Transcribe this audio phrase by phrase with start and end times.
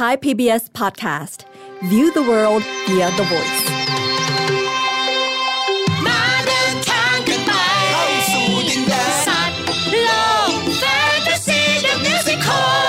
[0.00, 1.44] Thai PBS Podcast
[1.90, 3.64] View the world via the voice
[6.06, 7.52] มาเดินทางกันไป
[7.92, 9.60] เข้าสู่ดินแดนสัตว์
[10.02, 10.10] โล
[10.50, 10.84] กแฟ
[11.16, 12.84] นตาซีเดอะมิวสิคล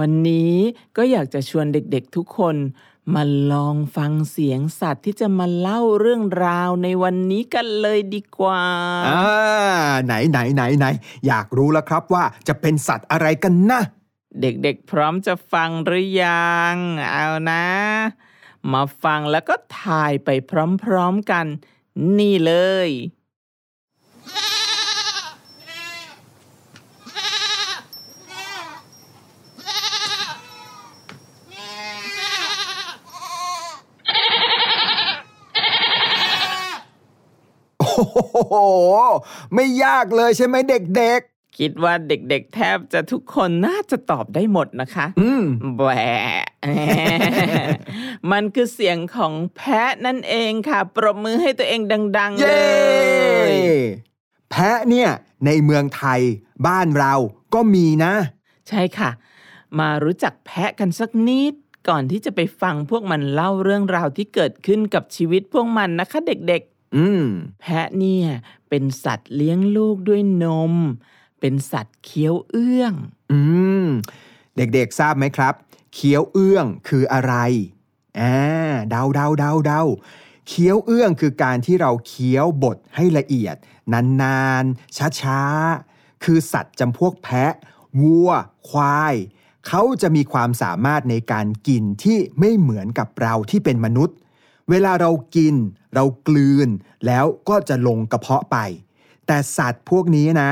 [0.00, 0.54] วันนี้
[0.96, 2.56] ก็อยากจะชวนเด็กๆทุกคน
[3.14, 8.62] มาลองฟังเสียงสัตว์ที่จะมาเล่าเรื่องราวในวันนี้กันเลยดีกว่า
[9.08, 9.26] อ่า
[10.04, 10.86] ไหนไหนไหนไหน
[11.26, 13.80] อยากรู้แล้วครับว่าจะเป็นสัตว์อะไรกันนะ
[14.40, 16.74] เด็กๆพร้อมจะฟังหรือยัง
[17.10, 17.64] เอานะ
[18.72, 21.46] มาฟังแล้วก็ถ่ายไปพร้อมๆกัน
[22.18, 22.54] นี่เล
[22.86, 22.88] ย
[37.96, 38.56] โอ้โห
[39.54, 41.20] ไม่ยากเลยใช่ไหมเด็ก
[41.62, 45.44] คิดว่าเด็กๆ แทบจะทุกคนน่าจะตอบได้หมดนะคะๆอืม
[45.76, 46.44] แหวะ
[48.30, 51.80] มันคือเสียงของแพะนั่นเองค่ะ ปรบมือให้ตัวเอง
[52.18, 53.56] ดัง ๆเลเย้ย
[54.50, 55.08] แพะเนี่ย
[55.46, 56.20] ในเมืองไทย
[56.66, 57.14] บ้านเรา
[57.54, 58.14] ก็มีนะ
[58.68, 59.10] ใช่ค่ะ
[59.78, 61.54] มารู้จักแพะกันสักนิด
[61.88, 66.62] ก่อนที่จะไปฟังพวกมันเล่าเรื่องราวที่เกิดขึ้นกับชีวิตพวกมันนะคะ เด็ก
[66.96, 68.26] อืมๆแพะเนี่ย
[68.68, 70.74] เป็นสัตว์เลี้ยงลูกด้วยนม
[71.40, 72.92] เป็นสัตว์เคี้ยวเอื้อง
[73.32, 73.40] อื
[73.84, 73.86] ม
[74.56, 75.54] เด็กๆทราบไหมครับ
[75.94, 77.34] เคี้ยวเอื้องคืออะไร
[78.20, 78.36] อ่า
[78.90, 79.82] เดาเดาเดาเดา
[80.48, 83.56] เคี้ยวเอื้องคือการที่เราเคี้ยวบดให้ละเอียด
[83.92, 87.52] นานๆ ช้าๆ คือสัตว์จำพวกแพะ
[88.00, 88.30] วัว
[88.68, 89.14] ควาย
[89.66, 94.16] เขาจะมีความสามารถในการกินที่ไม่เหมือนกับเราที่เป็นมนุษย์
[94.70, 95.54] เวลาเรากิน
[95.94, 96.68] เรากลืน
[97.06, 98.56] แล้วก็จะลงกระเพาะไป
[99.26, 100.50] แต่สัตว์พวกนี้นะ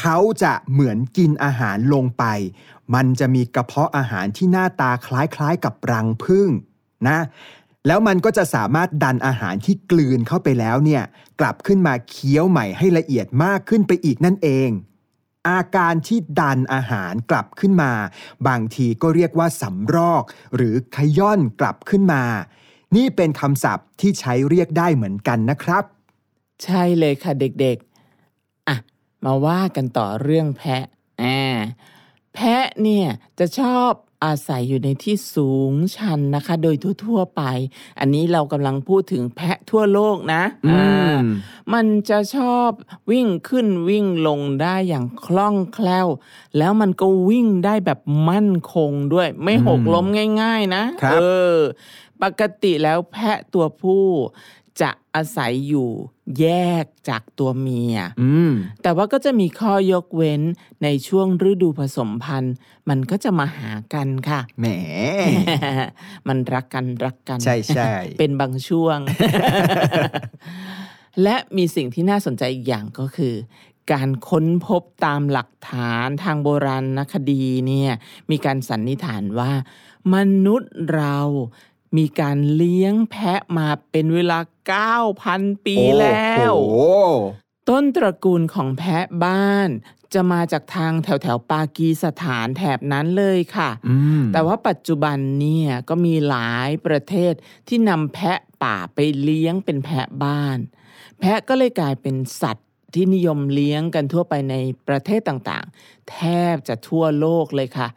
[0.00, 2.24] เขาจะเหมือนกินอาหารลงไป
[2.94, 6.48] มันจะมีกระเพาะอาหารที่หน้าตาคล้ายๆกับรังผึ้ง
[7.08, 7.18] นะ
[7.86, 11.02] แล้วมันก็จะสามารถดันอาหารที่กลืนเข้าไปแล้วเนี่ย
[11.40, 14.70] กลับขึ้นมาเคี้ยวใหม่ให้ละเอียดมากขึ้นไปอีกนั่นเอง
[15.48, 17.92] อาการที่ดันอาหารกลับขึ้นมา
[18.48, 20.22] บางทีก็เรียกว่าสำรอก
[20.56, 22.22] หรือขย่อนกลับขึ้นมา
[22.96, 25.84] นี่เป็นคำศัพท์ที่ใช้เรียกได้เหมือนกันนะครับ
[26.64, 28.76] ใช่เลยค่ะเด็กๆ อะ
[29.24, 30.84] มาว่ากันต่อเรื่องแพะ
[31.22, 31.40] อ่า
[32.34, 33.90] แพะเนี่ยจะชอบ
[34.24, 37.42] อาศัยอยู่ในที่สูงชันนะคะ โดยทั่วๆไป
[37.98, 41.16] อันนี้เรากำลังพูดถึงแพะทั่วโลกนะอืมอ่า
[41.74, 42.70] มันจะชอบ
[43.10, 46.08] วิ่งขึ้นวิ่งลงได้อย่างคล่องแคล่ว
[46.58, 48.00] แล้วมันก็วิ่งได้แบบ
[48.30, 50.06] มั่นคงด้วย ไม่หกล้ม
[50.42, 51.58] ง่าย ๆ นะครับเออ
[52.24, 54.04] ปกติแล้วแพะตัวผู้
[54.82, 55.90] จะอาศัยอยู่
[56.40, 56.46] แย
[56.82, 58.52] กจากตัวเมียอืม
[58.82, 60.42] แต่ว่าก็จะมีข้อยกเว้น
[60.82, 62.54] ในช่วงฤดูผสมพันธุ์
[62.88, 64.66] มันก็จะมาหากันค่ะ แหม
[66.28, 68.98] มันรักกันรักกัน ใช่ใช่เป็นบางช่วง
[71.22, 73.34] และมีสิ่งที่น่าสนใจอีกอย่างก็คือ
[73.92, 77.92] การค้นพบตามหลักฐานทางโบราณคดีเนี่ย
[78.30, 79.52] มีการสันนิษฐานว่า
[80.14, 81.18] มนุษย์เรา
[81.96, 84.38] มีการเลี้ยงแพะมาเป็นเวลา
[85.02, 86.76] 9,000 ปีแล้วโอ้โห
[87.68, 89.70] ต้นตระกูลของแพะบ้าน
[90.14, 97.32] จะมาจากทางแถวแถวๆปากีสถานแถบนั้นเลยค่ะอืมแต่ว่าปัจจุบันเนี่ยก็มีหลายประเทศ
[97.68, 100.58] ที่นำแพะป่าไปเลี้ยงเป็นแพะบ้าน
[101.20, 104.54] แพะก็เลยกลายเป็นสัตว์ที่นิยมเลี้ยงกันทั่วไปใน
[104.88, 106.18] ประเทศต่างๆ แท
[106.52, 107.88] บจะทั่วโลกเลยค่ะ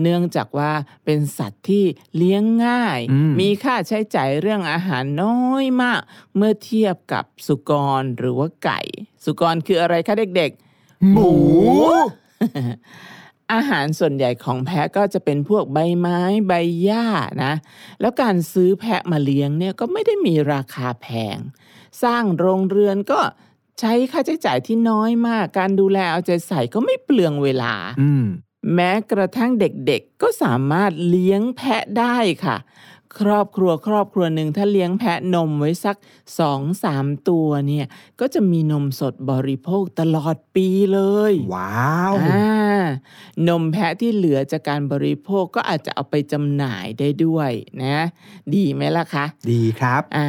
[0.00, 0.72] เนื่องจากว่า
[1.04, 1.84] เป็นสัตว์ที่
[2.16, 6.00] เลี้ยงง่ายอืมมีค่าใช้จ่ายเรื่องอาหารน้อยมาก
[6.36, 8.80] เมื่อเทียบกับสุกรหรือว่าไก่
[9.24, 11.32] สุกรคืออะไรคะเด็กๆ หมู
[13.52, 16.52] อาหารส่วนใหญ่ของแพะก็จะเป็นพวกใบไม้ใบ
[16.82, 17.06] หญ้า
[17.44, 17.52] นะ
[18.00, 21.06] แล้วการซื้อแพะมาเลี้ยงเนี่ยก็ไม่ได้มีราคาแพ
[21.36, 21.38] ง
[22.02, 23.20] สร้างโรงเรือนก็
[23.80, 28.26] ใช้ค่าใช้จ่ายที่น้อยมาก การดูแลเอาใจใส่ก็ไม่เปลืองเวลาอืม
[28.74, 32.56] แม้กระทั่งเด็กๆ ก็สามารถเลี้ยงแพะได้ค่ะ
[33.20, 35.96] ครอบครัวครอบครัวหนึ่งถ้าเลี้ยงแพะนมไว้สัก
[36.38, 37.86] สองสามตัวเนี่ย
[38.20, 41.00] ก็จะมีนมสดบริโภคตลอดปีเล
[41.30, 42.80] ย ว้าวอ่า
[43.48, 47.50] นมแพะที่เหลือจากการบริโภคก็อาจจะเอาไปจำหน่ายได้ด้วย
[47.82, 47.98] นะ
[48.54, 50.28] ดีไหมล่ะคะ ดีครับอ่า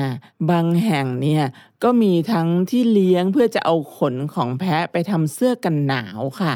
[0.50, 1.44] บางแห่งเนี่ย
[1.84, 6.54] ก็มีทั้งที่เลี้ยงเพื่อจะเอาขนของแพะไปทำเสื้อกันหนาวค่ะ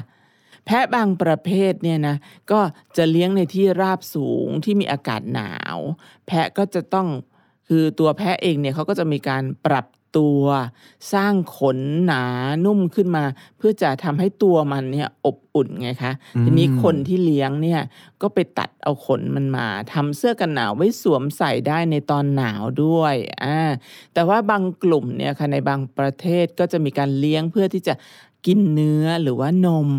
[0.68, 2.16] แพะบางประเภทเนี่ยนะ
[2.52, 2.60] ก็
[2.98, 5.78] จะเลี้ยงในที่ราบสูงที่มีอากาศหนาว
[6.28, 7.08] แพะก็จะต้อง
[7.68, 9.86] คือตัวแพะเองเนี่ยเขาก็จะมีการปรับ
[10.18, 10.44] ตัว
[11.14, 12.24] สร้างขนหนา
[12.66, 13.24] นุ่มขึ้นมา
[13.58, 17.82] เพื่อจะทำให้ตัวมันเนี่ยอบอุ่นไงคะอืมทีนี้คนที่เลี้ยงเนี่ย
[18.22, 23.60] ก็ไปตัดเอาขนมันมาทำเสื้อกันหนาวไว้สวมใส่ได้ในตอนหนาวด้วยอ่า
[24.14, 27.94] แต่ว่าบางกลุ่มเนี่ยค่ะในบางประเทศก็จะมีการเลี้ยงเพื่อที่จะ
[28.46, 29.90] กินเนื้อหรือว่านม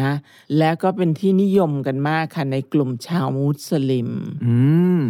[0.00, 0.12] นะ
[0.58, 4.08] และก็เป็นที่นิยมกันมากค่ะในกลุ่มชาวมุสลิม
[4.44, 4.56] อื
[5.00, 5.02] ม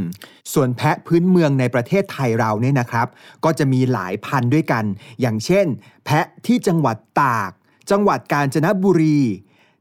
[0.52, 3.06] ส่วนแพะพื้นเมืองในประเทศไทยเราเนี่ยนะครับ
[3.44, 4.84] ก็จะมีหลายพันธุ์ด้วยกัน
[5.20, 5.66] อย่างเช่น
[6.04, 7.50] แพะที่จังหวัดตาก
[7.90, 9.20] จังหวัดกาญจนบุรี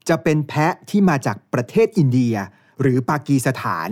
[0.10, 2.36] จะเป็นแพะที่มาจากประเทศอินเดีย
[2.82, 3.90] หรือปากีสถาน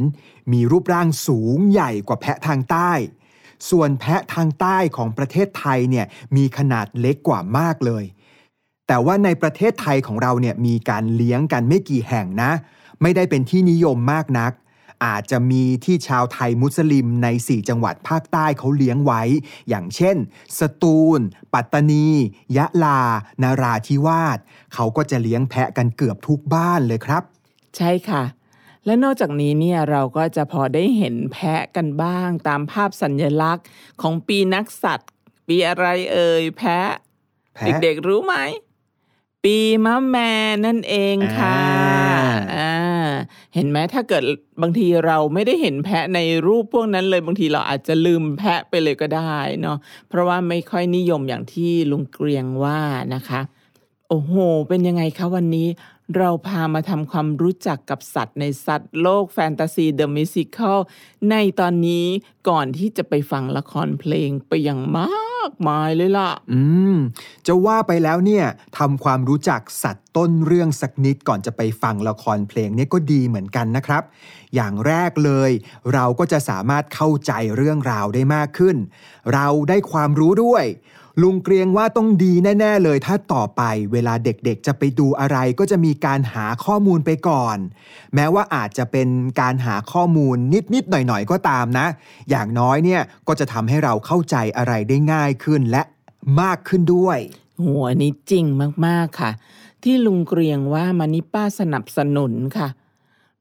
[0.52, 2.92] มีรูปร่างสูงใหญ่กว่าแพะทางใต้
[3.70, 6.06] ส่วนแพะทางใต้ของประเทศไทยเนี่ย
[6.36, 8.04] มีขนาดเล็กกว่ามากเลย
[8.92, 12.52] แต่ว่าในประเทศไทยของเราเนี่ยมีการเลี้ยงกันไม่กี่แห่งนะ
[13.02, 14.52] ไม่ได้เป็นที่นิยมมากนัก
[15.06, 19.22] อาจจะมีที่ชาวไทยมุสลิมใน 4 จังหวัดภาคใต้เขาเลี้ยงไว้
[19.70, 20.18] อย่างเช่น
[20.60, 21.20] สตูล
[21.54, 22.08] ปัตตานี
[22.58, 23.02] ยะลา
[23.44, 24.40] นาราธิวาส
[24.74, 27.24] เขาก็จะเลี้ยงแพะกันเกือบทุกบ้านเลยครับ
[27.78, 28.24] ใช่ค่ะ
[28.86, 33.66] และนอกจากนี้เนี่ยเราก็จะพอได้เห็นแพะกันบ้าง ตามภาพสัญญลักษณ์
[34.02, 35.10] ของปีนักสัตว์
[35.48, 36.90] ปีอะไรเอ่ยแพะ
[37.56, 38.36] แพะเด็กๆรู้ไหม
[39.44, 40.32] ปีมะแม่
[40.66, 42.72] นั่นเองค่ะอ่าอ่า
[43.54, 44.24] เห็นไหมถ้าเกิด
[44.62, 49.78] บางทีเราไม่ได้เห็นแพะในรูปพวกนั้นเลยบางทีเราอาจจะลืมแพะไปเลยก็ได้เนาะ
[50.10, 52.80] เพราะว่าไม่ค่อยนิยมอย่างที่ลุงเกรียงว่า
[53.16, 53.42] นะคะ
[54.10, 54.34] โอ้โห
[54.68, 55.68] เป็นยังไงคะวันนี้
[56.18, 60.78] เราพามาทำความรู้จักกับสัตว์ในสัตว์โลกแฟนตาซีเดอะมิวสิคล
[61.32, 62.06] ในตอนนี้
[62.50, 65.29] ก่อนที่จะไปฟังละครเพลงไปอย่างมาก
[65.68, 66.62] มายเลยล่ะ อื
[66.94, 66.96] ม
[67.48, 68.46] จะว่าไปแล้วเนี่ย
[68.78, 74.04] ทำความรู้จักสัตว์ต้นเรื่องสักนิดก่อนจะไปฟังละครเพลงเนี่ยก็ดีเหมือนกันนะครับ
[74.56, 75.52] อย่างแรกเลย
[75.94, 78.78] เราก็จะสามารถเข้าใจเรื่องราวได้มากขึ้น
[79.34, 80.66] เราได้ความรู้ด้วย
[81.22, 83.62] ลุงเกรียงว่าต้องดีแน่ ๆ เลยถ้าต่อไป
[83.92, 87.58] เวลาเด็กๆ จะไปดูอะไรก็จะมีการหาข้อมูลไปก่อน
[88.16, 89.08] แม้ว่าอาจจะเป็น
[89.42, 90.38] การหาข้อมูล
[90.74, 91.88] นิดๆหน่อยๆก็ตามนะ
[92.30, 95.82] อย่างน้อยเนี่ยก็จะทำให้เราเข้าใจอะไรได้ง่ายขึ้นและ
[96.42, 97.20] มากขึ้นด้วย
[97.66, 98.46] หัวนี้จริง
[98.86, 99.32] มากๆค่ะ
[99.84, 102.68] ที่ลุงเกรียงว่ามานิป้าสนับสนุนค่ะ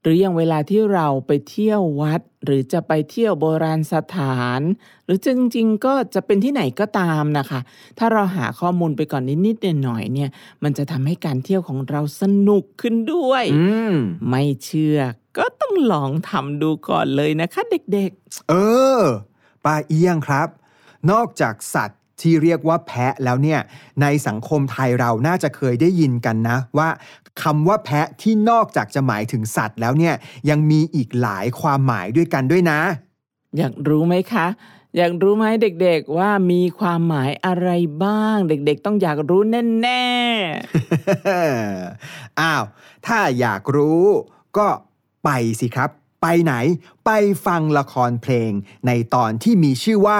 [0.01, 4.61] หรืออย่างเวลาที่เราไปเที่ยววัด หรือจะไปเที่ยวโบราณสถาน
[5.05, 7.59] หรือจริงๆ ก็จะเป็นที่ไหนก็ตามนะคะ
[7.97, 10.29] ถ้าเราหาข้อมูลไปก่อนนิดๆหน่อยๆเนี่ย
[10.63, 13.95] มันจะทำให้การเที่ยวของเราสนุกขึ้นด้วยอืม
[14.29, 14.99] ไม่เชื่อ
[15.37, 18.11] ก็ต้องลองทำดูก่อนเลยนะคะ เด็ก
[18.49, 18.53] เอ
[18.99, 19.03] อ
[19.65, 20.47] ป้าเอี้ยงครับ
[21.11, 23.59] นอกจากสัตว์ ที่เรียกว่าแพะแล้วเนี่ย
[24.01, 26.89] ในสังคมไทยเราน่าจะเคยได้ยินกันนะว่า
[27.43, 30.15] คำว่าแพะที่นอกจากจะหมายถึงสัตว์แล้วเนี่ย
[30.49, 34.47] ยังมีอีกหลายความหมายด้วยกันด้วยนะๆอยากรู้ไหมคะ
[34.97, 37.69] อยากรู้ไหมเด็กๆว่ามีความหมายอะไร
[38.03, 39.41] บ้าง เด็กๆ ต้องอยากรู้
[39.81, 42.63] แน่ๆ อ้าว
[43.07, 44.03] ถ้าอยากรู้
[44.57, 44.67] ก็
[45.23, 45.29] ไป
[45.59, 45.89] สิครับ
[46.21, 46.53] ไปไหน
[47.05, 47.11] ไป
[47.45, 48.51] ฟังละครเพลง
[48.87, 50.19] ในตอนที่มีชื่อว่า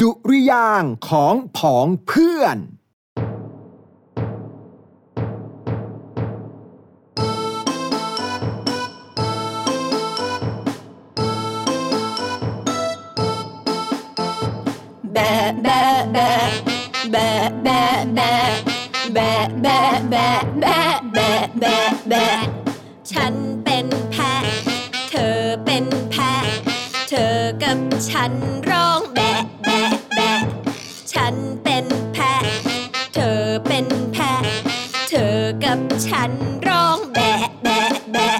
[0.00, 2.58] ดุริยางของผองเพื่อน
[15.12, 15.82] แบะแบะ
[16.12, 16.32] แบะ
[17.12, 18.32] แบะแบะแบะ
[19.14, 22.28] แบะแบะแบะแบะแบะแบะแบะ
[23.12, 23.34] ฉัน
[23.64, 24.34] เป็นแพะ
[25.10, 26.32] เธอเป็นแพะ
[27.08, 28.32] เธอกับฉัน
[28.70, 29.00] ร้อง
[36.06, 36.32] ฉัน
[36.68, 38.38] ร้องแบะแบะแบะ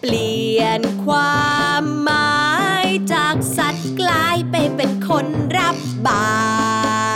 [0.00, 2.40] เปลี่ยนความหมา
[2.84, 5.26] ยจากสัตว์กลายไปเป็นคน
[5.58, 6.34] รับบา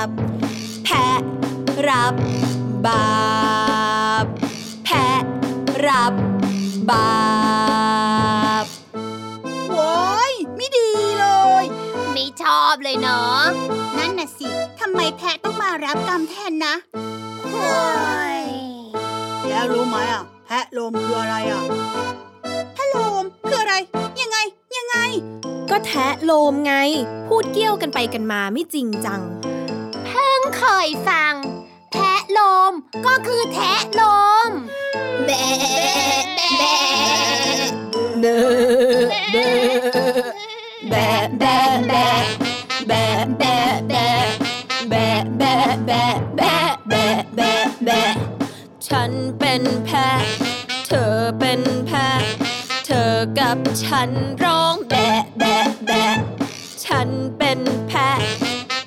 [0.06, 0.08] ป
[0.84, 1.20] แพะ
[1.88, 2.14] รับ
[2.86, 4.26] บาป
[4.84, 5.22] แพะ
[5.86, 6.14] รับ
[6.90, 7.10] บา
[8.62, 8.64] ป
[9.70, 9.96] โว้
[10.30, 11.26] ยไม่ดีเล
[11.62, 11.64] ย
[12.12, 13.42] ไม่ชอบเลยเนาะ
[13.98, 14.48] นั่นน่ะสิ
[14.80, 16.74] ทำไมแพะต้องมารับกรรมแทนนะ
[17.50, 17.70] เฮ้
[18.17, 18.17] ย
[19.58, 21.62] แล้วรู้ไหมอะแพะโลมคืออะไรอะ
[22.74, 23.74] แพะโลมคืออะไร
[24.20, 24.38] ยังไง
[24.76, 24.96] ยังไง
[25.70, 26.74] ก็แทะโลมไง
[27.28, 29.20] พูดเกี้ยวกันไปกันมาไม่จริงจัง
[30.06, 31.34] เพิ่งเคยฟัง
[31.92, 32.72] แทะลม
[33.06, 34.02] ก็คือแทะล
[34.48, 34.50] ม
[35.26, 35.46] แบะ
[36.58, 36.76] แบะ
[38.20, 38.24] เบ
[39.30, 39.36] เบ
[40.88, 42.14] แบะแบะแบะ
[42.88, 44.08] แบะแบะแบะ
[44.88, 48.37] แบะแบะแบะแบะแบะแบะแบะ
[48.90, 50.08] ฉันเป็นแพะ
[50.88, 52.08] เธอเป็นแพะ
[52.86, 54.10] เธอกับฉัน
[54.44, 56.06] ร้องแบะแบะแบะ
[56.84, 58.10] ฉันเป็นแพะ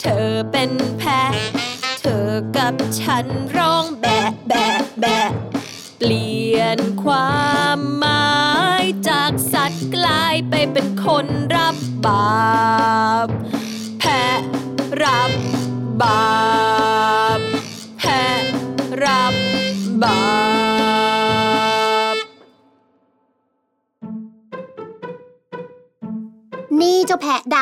[0.02, 1.22] เธอเป็นแพะ
[2.02, 2.28] เธอ
[2.58, 3.26] กับฉัน
[3.58, 4.68] ร้องแบะแบะ
[5.00, 5.30] แบะ
[5.98, 8.32] เปลี่ยนความหมา
[8.82, 12.26] ยจากสัตว์กลายไปเป็นคนรับบา
[13.26, 13.28] ป
[14.00, 14.26] แพะ
[15.04, 15.32] รับ
[16.02, 16.22] บา
[16.71, 16.71] ป
[26.82, 27.58] นี่เจ้าแพะด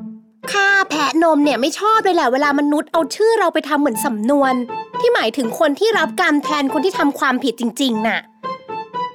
[0.00, 4.54] ำข้าแพะนมเนี่ยไม่ชอบเลยแหละเวลามนุษย์เอาชื่อเราไปทำเหมือนสำนวน
[5.00, 8.20] ที่หมายถึงคนที่รับกรรมแทนคนที่ทำความผิดจริง ๆ น่ะ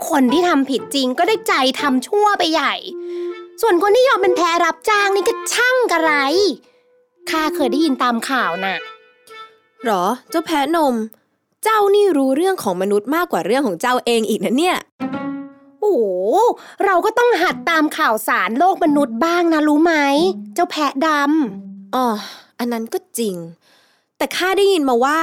[0.10, 2.74] คนที่ทำผิดจริงก็ได้ใจทำชั่วไปใหญ่
[3.62, 6.12] ส่วนคนที่ยอมเป็นแพะรับจ้างนี่ก็ช่างกระไร
[7.30, 8.78] ข้าเคยได้ยินตามข่าวน่ะ
[9.86, 10.96] หรอ เจ้าแพะนม
[11.64, 14.78] เจ้านี่รู้เรื่องของมนุษย์มากกว่าเรื่องของเจ้าเองอีกนะเนี่ย
[15.88, 16.06] อ้โห
[16.86, 19.94] เราก็ต้องหัดตามข่าวสารโลกมนุษย์บ้างนะรู้ไหม
[20.56, 22.06] เจ้าแพะดำอ๋อ
[22.60, 23.36] อันนั้นก็จริง
[24.18, 25.18] แต่ข้าได้ยินมาว่า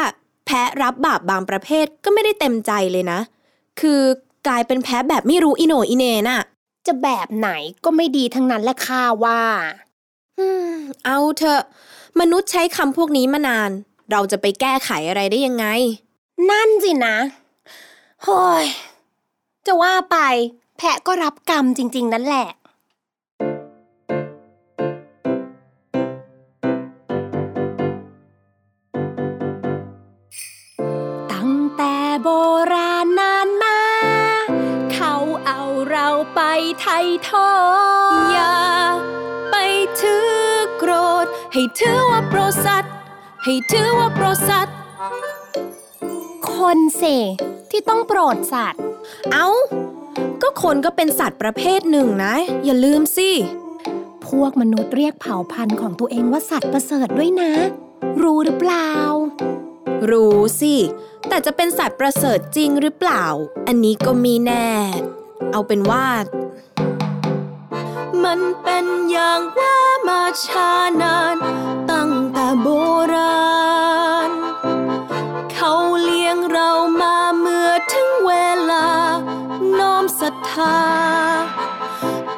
[0.47, 3.21] แพะรับบาปบางประเภทก็ไม่ได้เต็มใจเลยนะ
[3.81, 4.01] คือ
[4.47, 6.43] กลายเป็นแพะแบบไม่รู้อิโหนอิเหนน่ะ
[6.87, 7.51] จะแบบไหน
[7.85, 9.43] ก็ไม่ดีทั้งนั้นแหละข้าว่า
[10.39, 10.73] อืม
[11.05, 11.63] เอาเถอะ
[12.21, 13.71] มนุษย์ใช้คำพวกนี้มานาน
[14.11, 15.67] เราจะไปแก้ไขอะไรได้ยังไง
[16.51, 17.17] นั่นสินะ
[18.23, 18.65] โฮ้ย
[19.67, 20.19] จะว่าไป
[20.79, 22.49] แพะก็รับกรรมจริง ๆ นั่นแหละ
[31.33, 32.29] ตั้งแต่โบ
[32.73, 33.81] ราณนานมา
[34.93, 35.15] เขา
[35.47, 36.41] เอาเราไป
[36.81, 37.51] ไถ่ทอ
[38.33, 38.57] อย่า
[39.51, 39.57] ไป
[40.01, 40.31] ถือ
[40.79, 40.93] โกร
[41.25, 42.85] ธ ให้ถือว่าโปรดสัต
[43.45, 44.69] ให้ถือว่าโปรดสัต
[46.49, 47.03] คนเส
[47.71, 48.83] ที่ต้องโปรดสัตว์
[49.33, 49.49] เอ้า
[50.43, 53.31] ก็คนก็เป็นสัตว์ประเภทหนึ่งนะ อย่าลืมสิ
[54.27, 57.53] พวกมนุษย์เรียกเผ่าพันธุ์ของตัวเองว่าสัตว์ประเสริฐด้วยนะ
[58.23, 58.91] รู้หรือเปล่า
[60.11, 60.75] รู้สิ
[61.29, 63.25] แต่จะเป็นสัตว์ประเสริฐจริงหรือเปล่า
[63.67, 64.69] อันนี้ก็มีแน่
[65.53, 66.07] เอาเป็นว่า
[68.25, 69.77] มันเป็นอย่างว่า
[70.09, 70.71] มาช้า
[71.03, 71.37] นาน
[71.91, 72.69] ตั้งแต่โบ
[73.13, 73.35] รา
[73.83, 73.84] ณ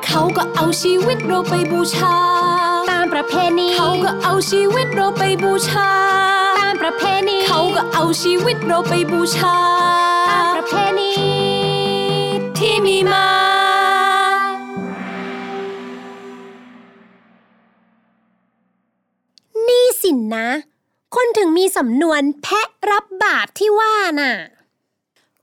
[0.07, 2.15] เขาก็เอาชีวิตเราไปบูชา
[2.91, 5.89] ตามประเพณี เขาก็เอาชีวิตเราไปบูชา
[6.59, 9.57] ตามประเพณี เขาก็เอาชีวิตเราไปบูชา
[10.31, 11.13] ตามประเพณี
[12.59, 13.27] ที่มีมา
[19.69, 20.49] นี่สินนะ
[21.15, 24.33] คนถึงมีสำนวนแพะรับบาปที่ว่าน่ะ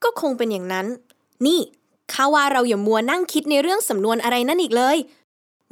[0.04, 0.88] ก็คงเป็นอย่างนั้น
[1.46, 1.62] นี่
[2.14, 4.98] ข้าว่าเราอย่ามัวนั่งคิดในเรื่องสำนวนอะไรนั่นอีกเลย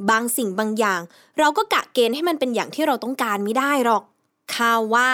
[0.10, 1.02] บางสิ่งบางอย่าง
[1.40, 4.04] เราก็กะเกณฑ์ให้มันเป็นอย่างที่เราต้องการไม่ได้หรอก
[4.56, 5.12] ข้าว่า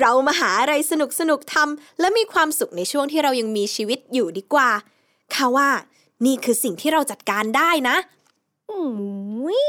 [0.00, 4.70] เรามาหาอะไรสนุกสนุกๆทำและมีความสุขในช่วงที่เรายังมีชีวิตอยู่ดีกว่า
[5.34, 5.68] ข้าว่า
[6.24, 7.96] นี่คือสิ่งที่เราจัดการได้นะ
[8.70, 9.62] อุ้ย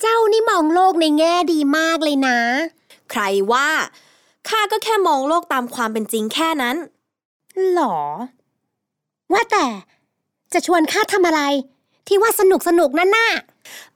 [0.00, 2.38] เจ้านี่มองโลกในแง่ดีมากเลยนะ
[3.10, 3.22] ใคร
[3.52, 3.68] ว่า
[4.48, 6.76] ข้าก็แค่มองโลกตามความเป็นจริงแค่นั้น
[7.72, 7.98] หรอ
[9.32, 9.66] ว่าแต่
[10.52, 11.42] จะชวนข้าทำอะไร
[12.06, 13.28] ที่ว่าสนุกสนุกนั่นน่ะ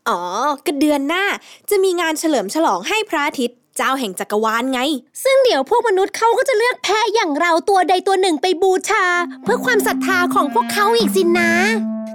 [0.09, 0.21] อ๋อ
[0.67, 1.25] ก็เดือนหน้า
[1.71, 4.81] จะมีงานเฉลิมฉลองให้พระอาทิตย์เจ้าแห่งจักรวาลไง
[5.25, 9.05] ซึ่งเดี๋ยวพวกมนุษย์เขาก็จะเลือกแพะอย่างเราตัวใดตัวหนึ่งไปบูชา
[9.43, 11.51] เพื่อความศรัทธาของพวกเขาอีกสินะ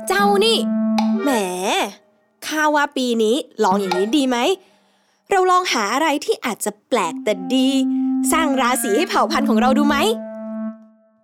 [0.08, 0.58] เจ้านี่
[1.22, 1.29] แหม
[2.46, 4.38] ข้าว่าปีนี้ลองอย่างนี้ดีไหม
[5.31, 7.69] เราลองหาอะไรที่อาจจะแปลกแต่ดี
[8.31, 9.98] สร้างราศีให้เผ่าพันธุ์ของเราดูไหม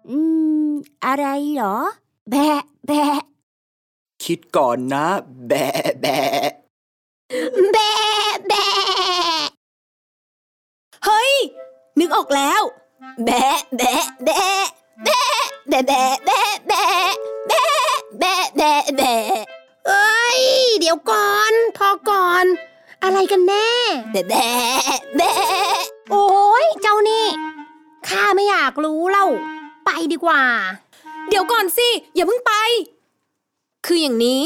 [0.09, 0.17] อื
[0.67, 0.69] ม
[1.05, 1.77] อะไรเหรอ
[2.31, 3.21] แบะ แบะ
[4.23, 5.07] คิดก่อนนะ
[5.47, 5.69] แบะ
[6.01, 6.21] แบะ
[7.73, 7.93] แบะ
[8.47, 8.67] แบะ
[11.05, 11.33] เฮ้ย
[11.99, 12.61] นึกออกแล้ว
[13.25, 14.55] แบะแบะแบะ
[15.03, 15.27] แบะ
[15.69, 16.85] แบะแบะแบะแบะ
[17.47, 17.67] แบะ
[18.19, 19.15] แบะแบะแบะ
[19.87, 20.41] เอ้ย
[20.79, 22.45] เดี๋ยวก่อน พอก่อน
[23.03, 23.69] อะไรกันแน่
[24.11, 25.33] แบะแบะแบะ
[26.11, 26.27] โอ้
[26.63, 27.25] ยเจ้านี่
[28.07, 29.25] ข้าไม่อยากรู้เล่า
[29.85, 30.43] ไปดีกว่า
[31.29, 32.53] เดี๋ยวก่อนสิ อย่าเพิ่งไป
[33.85, 34.43] คืออย่างนี้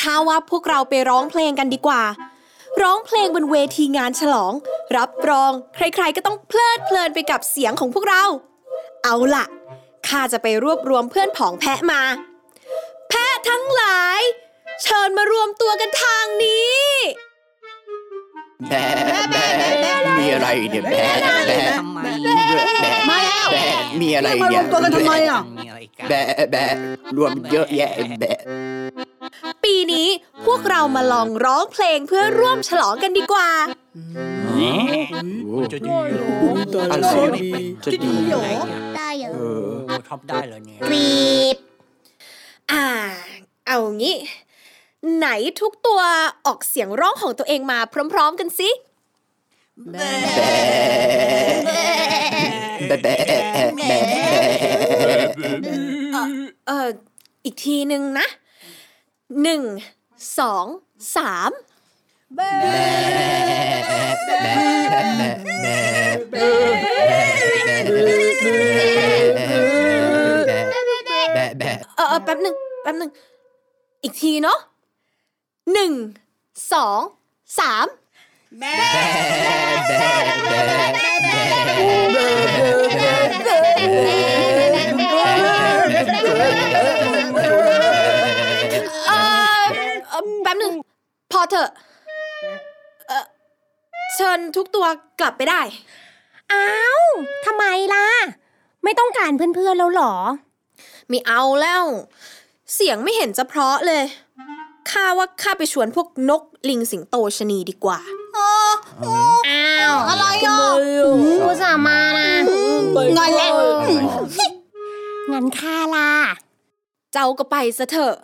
[0.00, 2.02] ข้าว่าพวกเราไปร้องเพลงกันดีกว่า
[2.82, 4.52] ร้องเพลงบนเวทีงานฉลอง
[4.96, 8.24] รับรอง ใครๆก็ต้องเพลิดเพลินไปกับเสียงของพวกเรา
[9.04, 9.44] เอาล่ะ
[10.08, 12.02] ข้าจะไปรวบรวมเพื่อนผองแพะมา
[13.08, 14.20] แพะทั้งหลาย
[14.82, 16.80] เชิญมารวมตัวกันทางนี้
[18.68, 18.84] แบะ
[19.32, 19.50] แบะ
[20.18, 21.12] มีอะไรเนี่ยแบะ
[21.48, 21.98] แบะทำไม
[22.82, 26.74] แบะมาแล้วแบะมีอะไรเนี่ยมตัวกันทำไมอะมีอะไรกันแบะแบะ
[27.16, 28.40] รวมเยอะแยะแบะ
[29.64, 30.08] ปีนี้
[30.46, 33.50] พวกเรามาลองร้องเพลงเพื่อร่วมฉลองกันดีกว่า
[35.72, 36.22] จะดีเหร
[36.80, 37.06] ออะไร
[37.84, 38.44] จะดีหรอ
[38.96, 39.70] ได้เหรอเออ
[40.08, 41.20] ชอบได้เหรอเนี่ยกรี
[41.54, 41.56] บ
[42.72, 42.86] อ่า
[43.66, 44.16] เอางี้
[45.16, 45.28] ไหน
[45.60, 46.00] ทุกตัว
[46.46, 47.78] ออกเสียงร้องของตัวเองมา
[48.12, 48.70] พร้อม ๆ กันสิ
[49.90, 53.16] แบะแบะแบะ
[53.76, 53.98] แบะ
[56.66, 56.88] เออ
[57.44, 58.26] อีกทีหนึ่งนะ
[59.42, 59.62] หนึ่ง
[60.38, 60.66] สอง
[61.16, 61.50] สาม
[62.36, 62.50] แบะ
[71.58, 73.10] แบะเออเออแป๊บหนึ่งแป๊บหนึ่ง
[74.02, 74.58] อีกทีเนาะ
[75.72, 75.92] หนึ่ง
[76.72, 77.00] สอง
[77.58, 77.86] สาม
[89.06, 89.64] เออ
[90.08, 90.72] เอ่อแป๊บหนึ่ง
[91.32, 91.70] พอเถอะ
[93.08, 93.24] เออ
[94.14, 94.86] เชิญทุกตัว
[95.20, 95.60] กลับไปได้
[96.52, 96.68] อ้า
[97.02, 97.04] ว
[97.46, 97.64] ทำไม
[97.94, 98.06] ล่ะ
[98.84, 100.14] ไม่ต้องการเพื่อนๆแล้วเหรอ
[101.08, 101.84] ไม่เอาแล้ว
[102.74, 104.04] เสียงไม่เห็นจะเพราะเลย
[104.90, 107.98] ข้าว่าข้าไปชวนพวกนกลิงสิงโตชะนีดีกว่า
[109.48, 110.58] อ้าวอะไรอะ
[111.42, 112.28] กูสาห์มานะ
[112.96, 113.54] งอนแล้ว
[115.32, 116.10] งั้นค่าล่ะ
[117.12, 118.14] เจ้าก็ไปซะเถอะ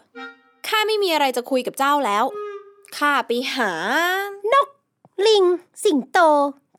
[0.68, 2.24] ข้าไม่มีอะไรจะคุยกับเจ้าแล้ว
[2.96, 3.72] ข้าไปหา
[5.26, 5.44] ลิง
[5.84, 6.18] สิงโต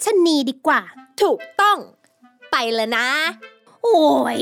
[0.03, 0.82] ชะนีดีกว่า
[1.22, 1.77] ถูกต้อง
[2.51, 3.08] ไปแล้วนะ
[3.84, 4.06] โอ้
[4.38, 4.39] ย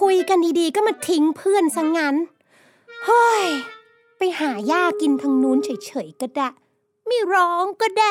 [0.00, 2.14] คุยกันดีๆก็มาทิ้งเพื่อนซะงั้น
[3.06, 3.44] เฮ้ย
[4.18, 6.48] ไปหาหญ้ากินทางนู้นเฉยๆก็ได้
[7.06, 8.10] ไม่ร้องก็ได้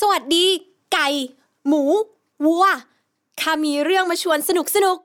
[0.00, 0.46] สวัสดี
[0.92, 1.08] ไก่
[1.66, 1.82] หมู
[2.44, 2.64] วัว
[3.40, 4.98] ข้ามีเรื่องมาชวนสนุกสนุก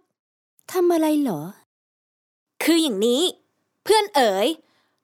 [0.71, 1.41] ทำอะไรเหรอ
[2.63, 3.21] คืออย่างนี้
[3.83, 4.47] เพื่อนเอ๋ย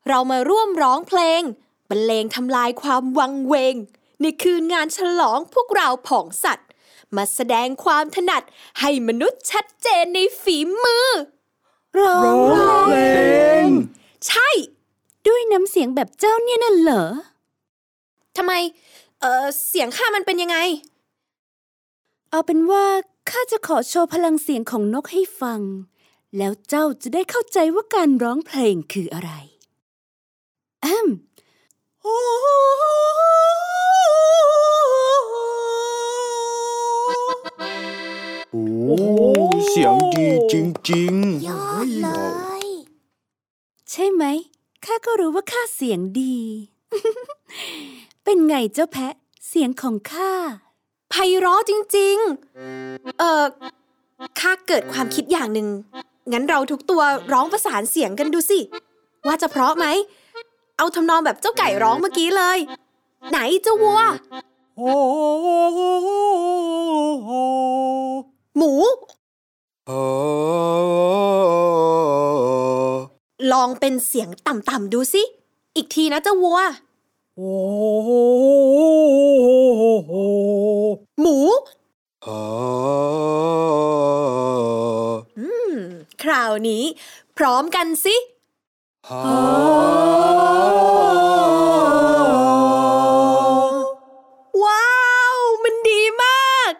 [0.07, 1.41] เรามาร่วมร้องเพลง
[1.89, 3.75] บรรเลงทำลายความวังเวง
[4.21, 6.69] ในคืนงานฉลองพวกเราผองสัตว์
[7.15, 8.43] มาแสดงความถนัด
[8.79, 11.07] ให้มนุษย์ชัดเจนในฝีมือ
[11.99, 12.35] ร้อง
[12.85, 12.97] เพล
[13.67, 13.69] ง
[14.27, 14.49] ใช่
[15.27, 17.05] ด้วยน้ำเสียงแบบเจ้าเนี่ยน่ะเหรอ
[18.37, 18.53] ทำไม
[19.19, 20.57] เออเสียงข้ามันเป็นยังไง
[22.29, 22.85] เอาเป็นว่า
[23.29, 25.61] ข้าจะขอโชว์พลังเสียงของนกให้ฟัง
[26.37, 29.31] แล้วเจ้าจะได้เข้าใจว่าการร้องเพลงคืออะไร
[30.81, 31.07] แอม
[32.03, 32.17] โอ้
[39.67, 40.53] เสียงดีจ
[40.91, 41.13] ริง
[41.47, 42.07] ยอดเล
[42.63, 42.67] ย
[43.91, 44.23] ใช่ไหม
[44.85, 46.37] ข้าก็รู้ว่าข้าเสียงดี
[48.23, 49.13] เป็นไงเจ้าแพะ
[49.47, 50.31] เสียงของข้า
[51.09, 52.17] ไพเราะจริง
[52.67, 53.43] ๆ เออ
[54.39, 55.67] ข้าเกิดความคิดอย่างหนึ่ง
[56.31, 57.01] งั้นเราทุกตัว
[57.33, 58.59] ร้องประสานเสียงกันดูสิ
[59.27, 59.85] ว่าจะเพราะไหม
[60.83, 62.57] เอาทำนองแบบเจ้าไก่ร้องเมื่อกี้เลย
[63.29, 63.99] ไหนเจ้าวัว
[68.57, 68.71] หมู
[73.51, 75.23] ลองเป็นเสียงต่ำๆดูสิ
[75.75, 76.59] อีกทีนะเจ้าวัว
[81.21, 81.37] หมู
[85.39, 85.75] อืม
[86.23, 86.83] คราวนี้
[87.37, 88.15] พร้อมกันสิ
[94.63, 94.91] ว้า
[95.35, 96.71] ว มันดีมาก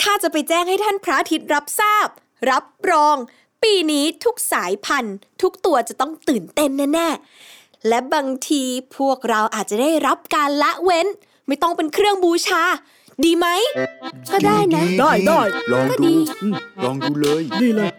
[0.00, 2.08] ข้าจะไปแจ้งให้ท่านพระอาทิตย์รับทราบ
[2.50, 3.16] รับรอง
[3.62, 8.62] ปีนี้ทุกสายพันธุ์ ทุกตัวจะต้องตื่นเต้นแน่ๆ และบางที
[8.96, 11.06] พวกเราอาจจะได้รับการละเว้น
[11.46, 12.62] ไม่ต้องเป็นเครื่องบูชา
[13.24, 13.46] ดีไหม
[14.32, 15.40] ก็ได้นะ ได้ได้
[15.72, 16.14] ลองก็ดูดี
[16.84, 17.90] ลองดูเลยดีเลย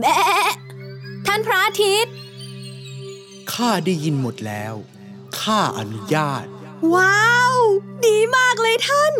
[0.00, 0.52] แบะ
[1.26, 2.14] ท่านพระอาทิตย์
[3.52, 4.74] ข้าได้ยินหมดแล้ว
[5.40, 6.44] ข้าอนุญาต
[6.94, 7.56] ว้าว
[8.06, 9.12] ดีมากเลยท่าน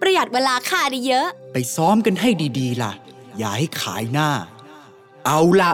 [0.00, 2.92] ประหยัดเวลาค่าได้เยอะ ไปซ้อมกันให้ดีๆ ล่ะ
[3.38, 4.30] อย่าให้ขายหน้า
[5.26, 5.72] เอาละ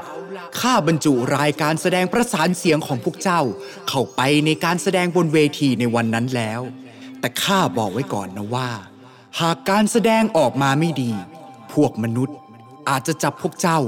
[0.60, 3.40] ข้าบรรจุรายการแสดงประสานเสียงของพวกเจ้า
[3.88, 6.60] เข้าไปในการแสดงบนเวทีในวันนั้นแล้ว
[7.20, 8.70] แต่ข้าบอกไว้ก่อนนะว่า
[9.40, 11.12] หากการแสดงออกมาไม่ดี
[11.72, 12.36] พวกมนุษย์
[12.88, 13.80] อาจจะจับพวกเจ้า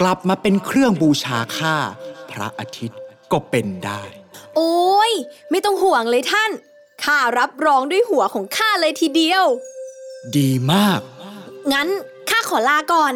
[0.00, 1.76] กลับมาเป็นเครื่องบูชาข้า
[2.30, 3.00] พระอาทิตย์
[3.32, 4.02] ก็เป็นได้
[4.56, 5.12] โอ้ย
[5.50, 6.50] ไม่ต้องห่วงเลยท่าน
[7.04, 9.44] ข้ารับรองด้วยหัวของข้าเลยทีเดียว
[10.36, 11.00] ดีมาก
[11.72, 11.88] งั้น
[12.30, 13.14] ข้าขอลาก่อน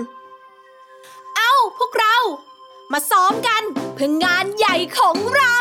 [1.36, 2.16] เอ้าพวกเรา
[2.92, 3.62] มาซ้อมกัน
[3.94, 5.56] เพื่องานใหญ่ของเรา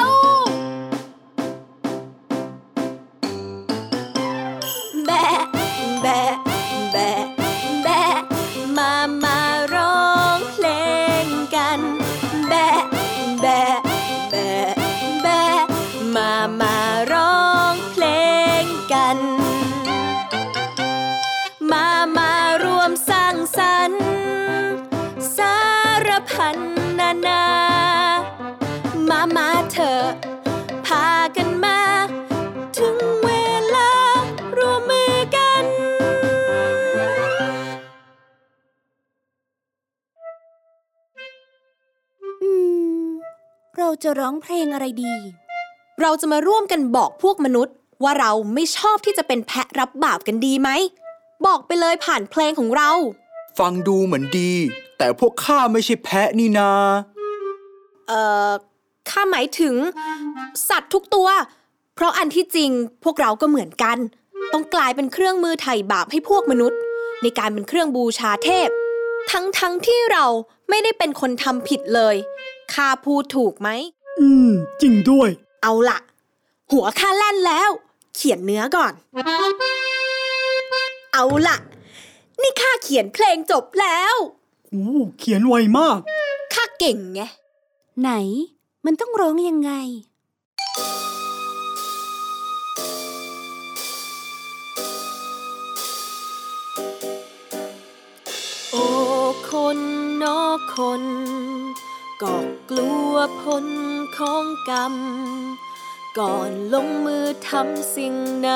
[11.77, 12.04] ง
[44.05, 45.13] จะร้องเพลงอะไรดี
[46.01, 50.69] เราจะมาร่วมกันบอกพวกมนุษย์ ว่าเราไม่ชอบที่จะเป็นแพะรับบาปกันดีไหม
[51.45, 52.91] บอกไปเลยผ่านเพลงของเรา
[53.59, 54.51] ฟังดูเหมือนดี
[54.97, 56.71] แต่พวกข้าไม่ใช่แพะนี่นา
[58.07, 58.49] เอ่อ
[59.09, 59.75] ข้าหมายถึง
[60.69, 61.27] สัตว์ทุกตัว
[61.95, 62.71] เพราะอันที่จริง
[63.03, 63.97] พวกเราก็เหมือนกัน
[64.53, 66.79] ต้องกลายเป็นเครื่องมือไถ่บาปให้พวกมนุษย์
[67.21, 68.69] ในการเป็นเครื่องบูชาเทพ
[69.31, 70.25] ทั้งทั้งที่เรา
[70.69, 72.15] ไม่ได้เป็นคนทำผิดเลย
[72.73, 73.69] ข้าพูดถูกไหม
[74.19, 74.49] อืม
[74.81, 75.29] จริงด้วย
[75.63, 75.97] เอาละ
[76.71, 77.69] หัวข้าแล่นแล้ว
[78.15, 78.93] เขียนเนื้อก่อน
[81.13, 81.57] เอาละ
[82.41, 84.15] นี่ข้าเขียนเพลงจบแล้ว
[84.69, 84.85] โอ้
[85.19, 85.99] เขียนไวมาก
[86.53, 87.21] ข้าเก่งไง
[88.01, 88.11] ไหน
[88.85, 89.71] มันต้องร้องยังไง
[98.71, 98.85] โอ้
[99.51, 99.77] คน
[100.21, 100.39] นอ
[100.75, 101.03] คน
[102.23, 102.35] ก็
[102.69, 103.65] กลัวผล
[104.17, 104.95] ของกรรม
[106.19, 108.49] ก่อนลงมือทำสิ่งไหน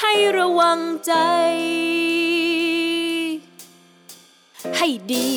[0.00, 1.14] ให้ระวังใจ
[4.76, 5.30] ให้ดี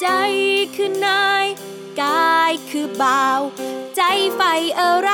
[0.00, 0.06] ใจ
[0.76, 1.46] คือนาย
[2.02, 3.40] กายคือบ่าว
[3.96, 4.02] ใจ
[4.36, 5.12] ใฝ่อะไร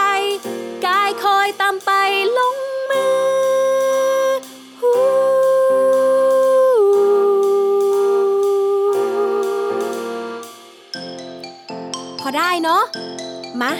[0.87, 1.91] กายคอยตามไป
[2.39, 2.72] ลง
[12.37, 12.83] ได้เนาะ
[13.61, 13.73] มา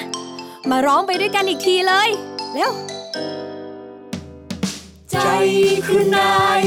[0.71, 2.09] มาร้องไปด้วยกันอีกทีเลย
[2.55, 2.73] เร็ว
[5.11, 5.17] ใจ
[5.87, 6.61] คือนาย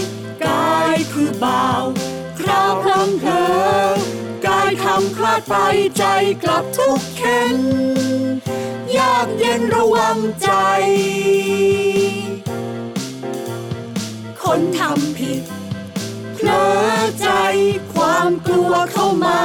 [0.45, 1.83] กายคือบ่าว
[2.39, 3.45] คราวพลังเพอ
[4.45, 5.55] กายทำคลาดไป
[5.97, 6.05] ใจ
[6.43, 7.57] กลับทุกเข็น
[8.97, 10.49] ยากเย็นระวังใจ
[14.41, 15.43] คนทำผิด
[16.35, 16.65] เผลอ
[17.19, 17.27] ใจ
[17.93, 19.39] ความกลัวเข้ามา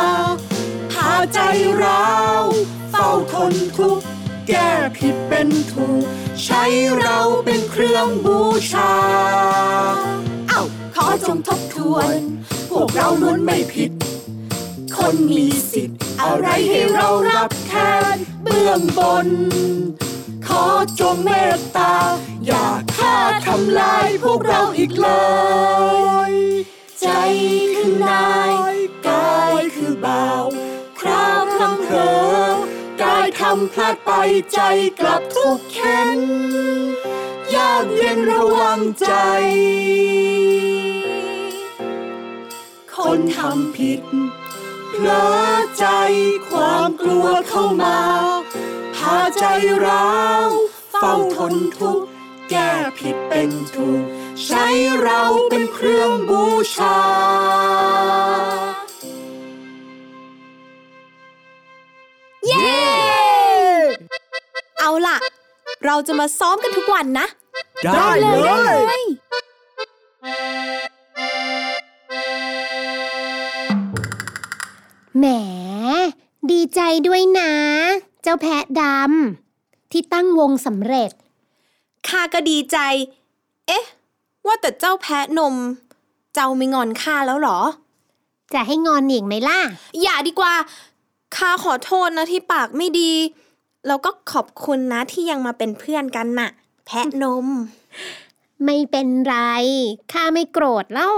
[1.15, 1.41] าใจ
[1.83, 2.11] ร้า
[2.43, 2.45] ว
[2.91, 4.05] เฝ้าทนทุกข์
[4.49, 6.05] แก้ผิดเป็นถูก
[6.45, 6.65] ใช้
[7.01, 8.41] เราเป็นเครื่องบู
[8.73, 8.93] ชา
[10.49, 10.63] เอ้า
[10.95, 12.19] ขอจงทบทวน
[12.71, 13.91] พวกเราล้วนไม่ผิด
[14.97, 17.73] คนมีสิทธิ์ อะไรให้เรารับแท
[18.15, 19.29] นเบื้องบน
[20.47, 20.65] ขอ
[21.01, 21.95] จงเมตตา
[22.47, 25.09] อย่าฆ่าทำลายพวกเราอีกเล
[26.31, 26.35] ย
[27.01, 27.07] ใจ
[27.75, 28.55] คือนาย
[29.07, 30.70] กายคือบ่าวคราว
[31.61, 32.53] พลังเผลอ
[33.03, 34.11] กายทำพลาดไป
[34.53, 34.61] ใจ
[35.01, 36.21] กลับทุกข์เข็น
[37.55, 39.13] ยากเย็นระวังใจ
[42.95, 44.03] คนทำผิด
[44.91, 45.27] เพลอ
[45.79, 45.87] ใจ
[46.49, 47.99] ความกลัวเข้ามา
[48.97, 49.45] พาใจ
[49.87, 50.49] ร้าว
[50.99, 52.07] เฝ้าทนทุกข์
[52.51, 54.03] แก้ผิดเป็นถูก
[54.45, 54.67] ใช้
[55.01, 56.45] เราเป็นเครื่องบู
[56.75, 56.99] ชา
[62.61, 62.81] เย้
[64.81, 65.17] เอาล่ะ
[65.85, 67.27] เราจะมาซ้อมกันทุกวันนะ
[67.85, 68.29] ได้เล
[68.99, 69.03] ย
[75.19, 75.27] แหม
[76.51, 77.53] ดีใจด้วยนะ
[78.23, 81.11] เจ้าแพะดำที่ตั้งวงสำเร็จ
[82.09, 82.79] ข้าก็ดีใจ
[83.67, 83.85] เอ๊ะ
[84.47, 85.55] ว่าแต่เจ้าแพะนม
[86.35, 87.61] เจ้าไม่งอนข้าแล้วเหรอ
[88.55, 89.59] จะให้งอนอีกไหมล่ะ
[90.03, 90.55] อย่าดีกว่า
[91.37, 93.13] ข้าขอโทษนะที่ปากไม่ดี
[93.87, 96.51] แล้วก็ขอบคุณนะที่ยังมาเป็นเพื่อนกันน่ะ
[96.87, 97.47] แพะนม
[98.65, 99.37] ไม่เป็นไร
[100.13, 101.13] ข้าไม่โกรธเล่า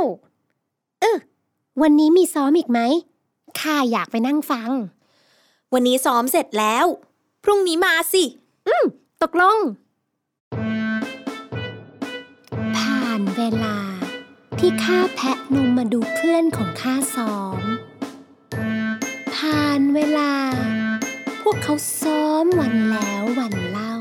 [1.01, 1.19] เออ
[1.83, 2.81] วันนี้มีซ้อมอีกไหม
[3.61, 4.71] ข้าอยากไปนั่งฟัง
[5.73, 6.87] วันนี้ซ้อมเสร็จแล้ว
[7.45, 8.25] พรุ่งนี้มาสิ
[9.23, 9.59] ตกลง
[12.77, 13.77] ผ่านเวลา
[14.59, 17.61] ที่ข้าแพะนมมาดูเพื่อนของข้าซ้อม
[19.75, 20.33] ผ่านเวลา
[21.43, 23.95] พวกเขาซ้อมวันแล้ววันเล่า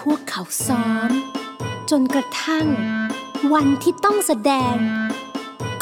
[0.00, 1.10] พวกเขาซ้อม
[1.90, 2.66] จนกระทั่ง
[3.52, 4.76] วันที่ต้องแสดง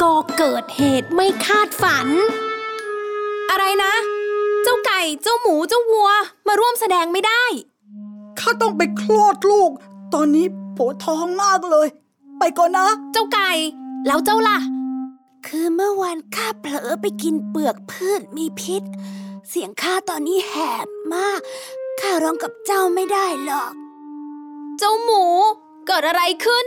[0.01, 2.07] ก็เกิดเหตุไม่คาดฝัน
[3.49, 3.93] อะไรนะ
[4.63, 6.09] เจ้าไก่เจ้าหมูเจ้าวัว
[6.47, 7.43] มาร่วมแสดงไม่ได้
[8.39, 9.71] ข้าต้องไปคลอดลูก
[10.13, 10.45] ตอนนี้
[10.77, 11.87] ปวดท้องมากเลย
[12.39, 13.51] ไปก่อนนะ เจ้าไก่
[14.07, 14.78] แล้วเจ้าล่ะ
[15.47, 18.83] คือเมื่อวานข้าเผลอไปกินเปลือกพืชมีพิษ
[19.49, 21.39] เสียงข้าตอนนี้แหบมาก
[21.99, 23.73] ข้าร้องกับเจ้าไม่ได้หรอก
[24.77, 25.23] เจ้าหมู
[25.87, 26.65] เกิดอะไรขึ้น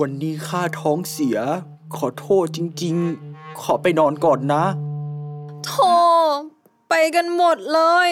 [0.00, 1.38] วันนี้ข้าท้องเสีย
[1.96, 4.64] ขอโทษจริงๆ ขอไปนอนก่อนนะ
[5.64, 5.92] โธ่
[6.88, 8.08] ไปกันหมดเลย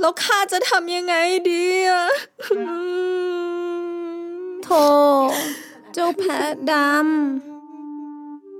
[0.00, 1.14] แล้วข้าจะทำยังไง
[1.50, 2.06] ดีอะ
[4.64, 4.84] โธ่
[5.92, 6.38] เจ้าแพะ
[6.72, 6.74] ด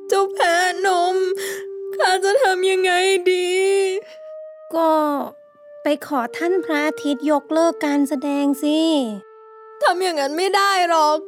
[0.09, 1.17] เจ้าแพ้นม
[1.97, 2.93] ข้าจะทำยังไง
[3.31, 4.93] ดีำก็
[5.83, 8.79] ไปขอท่านพระอาทิตย์ยกเลิกการแสดงสิ
[9.83, 11.19] ทำอย่างนั้นไม่ได้หรอก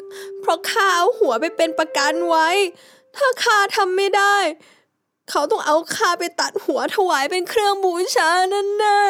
[0.41, 2.49] เพราะข้าเอาหัวไปเป็นประกันไว้
[3.17, 4.37] ถ้าข้าทำไม่ได้
[5.31, 9.01] เขาต้องเอาข้าไปตัดหัวถวายเป็นเครื่องบูชานั่นน่ะ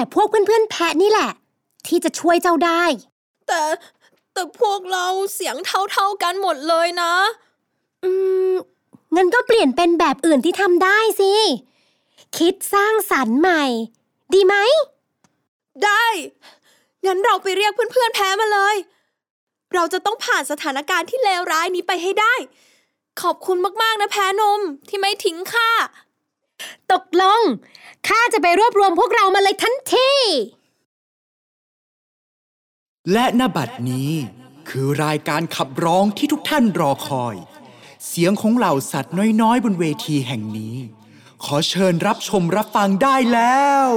[0.00, 1.30] แต่พวกเพื่อนๆแพะนี่แหละ
[1.86, 2.84] ที่จะช่วยเจ้าได้
[3.48, 3.62] แต่
[4.32, 7.14] แต่พวกเราเสียงเท่าๆกันหมดเลยนะ
[8.04, 8.10] อื
[8.52, 8.54] ม
[9.16, 11.32] งั้นก็เปลี่ยนเป็นแบบอื่นที่ทำได้สิ
[12.38, 13.64] คิดสร้างสรรค์ใหม่
[14.34, 14.54] ดีไหม
[15.84, 16.04] ได้
[17.06, 18.76] งั้นเราไปเรียกเพื่อนๆแพ้มาเลย
[19.74, 22.34] เราจะต้องผ่านสถานการณ์ที่เลวร้ายนี้ไปให้ได้
[23.22, 25.70] ขอบคุณมากๆนะแพ้นมที่ไม่ทิ้งข้า
[26.92, 27.42] ตกลง
[28.08, 30.10] ข้าจะไปรวบรวมพวกเรามาเลยทันที
[33.12, 34.12] และณบัดนี้
[34.68, 37.36] คือรายการขับร้องที่ทุกท่านรอคอย
[38.06, 40.76] เสียงของเหล่าสัตว์น้อยๆ บนเวทีแห่งนี้
[41.44, 43.88] ขอเชิญรับชมรับฟังได้แล้ว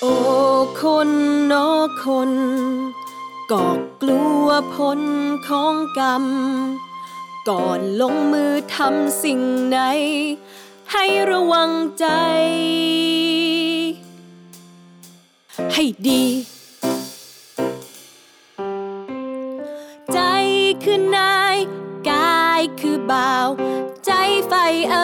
[0.00, 0.14] โอ้
[0.82, 1.08] คน
[1.52, 1.68] นอ
[2.04, 2.32] คน
[3.50, 3.66] ก็
[4.02, 5.00] กลัวผล
[5.48, 6.24] ของกรรม
[7.48, 9.78] ก่อนลงมือทำสิ่งไหน
[10.92, 12.06] ให้ระวังใจ
[15.72, 16.24] ให้ดี
[20.12, 20.20] ใจ
[20.82, 21.56] คือนาย
[22.10, 23.48] กายคือบ่าว
[24.06, 24.12] ใจ
[24.48, 24.52] ไฟ
[24.90, 24.94] เอ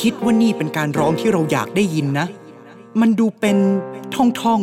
[0.00, 2.26] คิดว่านี่เป็นการร้องที่เราอยากได้ยินนะ
[3.00, 3.56] มันดูเป็น
[4.14, 4.60] ท่องท่อง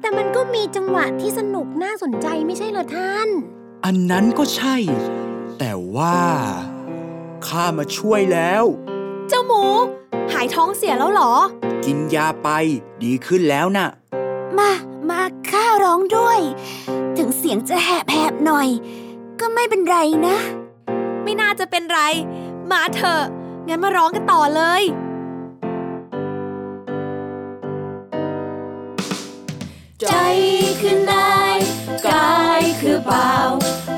[0.00, 4.76] แต่มันก็มีจังหวะที่สนุกน่าสนใจไม่ใช่เหรอท่านๆอันนั้นก็ใช่
[5.58, 6.18] แต่ว่า
[7.46, 8.64] ข้ามาช่วยแล้ว
[9.28, 9.64] เจ้าหมู
[10.32, 11.32] หายท้องเสียแล้วเหรอ
[11.84, 12.48] กินยาไป
[13.02, 13.88] ดีขึ้นแล้วน่ะ
[14.58, 14.70] มา
[15.10, 16.38] มาข้าร้องด้วย
[17.18, 18.68] ถึงเสียงจะแหบแหบๆหน่อย
[19.40, 20.36] ก็ไม่เป็นไรนะ
[21.22, 22.00] ไม่น่าจะเป็นไร
[22.70, 23.22] มาเถอะ
[23.68, 24.82] งั้นมาร้องกันต่อเลย
[30.00, 30.06] ใจ
[30.80, 31.58] คือนาย
[32.06, 33.32] กายคือเบ่า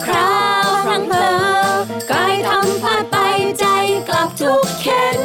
[0.04, 1.34] คราวพลังเพลอ
[2.12, 3.16] กายทำพลาดไป
[3.60, 3.66] ใจ
[4.08, 5.20] กลับทุกข์เข็น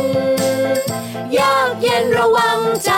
[1.37, 2.91] ยากเย็นระวังใจ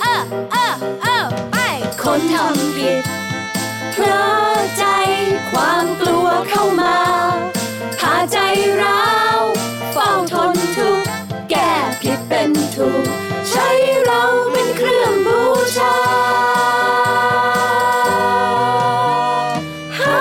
[0.00, 1.56] เออเออเออไป
[2.02, 3.02] คนทำผิด
[3.92, 4.22] เพลอ
[4.78, 4.84] ใจ
[5.50, 6.96] ความกลัวเข้ามา
[12.80, 13.06] ถูก
[13.50, 13.68] ใช้
[14.04, 15.40] เราเป็นเครื่องบู
[15.76, 15.94] ชา
[19.98, 20.20] ฮา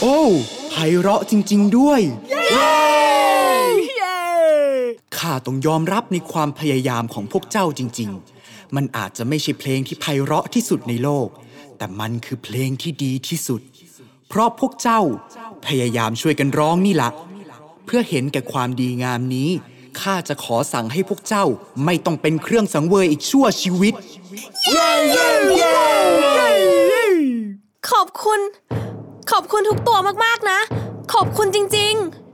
[0.00, 0.18] โอ้
[0.70, 2.00] ไพเราะจริง ๆ ด้วย
[5.16, 8.10] ข้าต้องยอมรับในความพยายามของพวกเจ้าจริง
[8.42, 11.28] ๆ มันอาจจะไม่ใช่เพลงที่ไพเราะที่สุดในโลก
[11.78, 13.62] แต่มันคือเพลงที่ดีที่สุด
[14.32, 15.00] เพราะพวกเจ้า
[15.66, 17.10] พยายามช่วยกันร้องนี่ละ
[17.86, 19.50] เพื่อเห็นแก่ความดีงามนี้
[20.00, 21.44] ข้าจะขอสั่งให้พวกเจ้า
[21.84, 23.94] ไม่ต้องเป็นเครื่องสังเวยอีกชั่วชีวิต
[24.70, 25.76] เย้เย้เย้
[27.90, 28.40] ขอบคุณ
[29.30, 30.60] ขอบคุณทุกตัวมากๆนะ
[31.12, 32.29] ขอบคุณจริง ๆ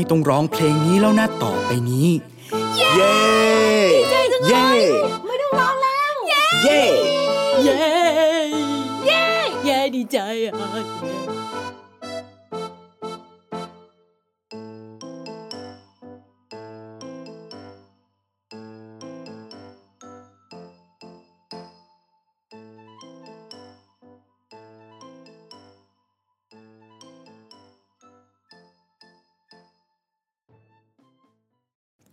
[0.00, 2.08] ไม่ต้องร้องเพลงนี้แล้วนะต่อไปนี้
[2.76, 3.14] เย้
[4.48, 4.66] เย้
[5.26, 6.12] ไม่ต้องร้องแล้ว
[6.64, 6.80] เย้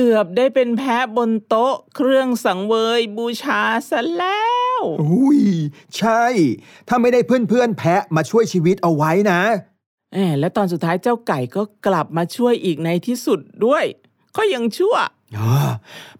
[0.00, 4.46] เกือบได้เป็นแพะบนโต๊ะ เครื่องสังเวยบูชาซะแล้
[4.78, 5.42] วอุ้ย
[5.96, 6.24] ใช่
[6.88, 9.40] ถ้าไม่ได้เพื่อนๆแพะมาช่วยชีวิตเอาไว้นะ
[10.14, 13.84] แหมและตอนสุดท้ายเจ้าไก่ก็กลับมาช่วยอีกในที่สุดด้วย
[14.36, 15.08] ก็ยังชั่วอ่า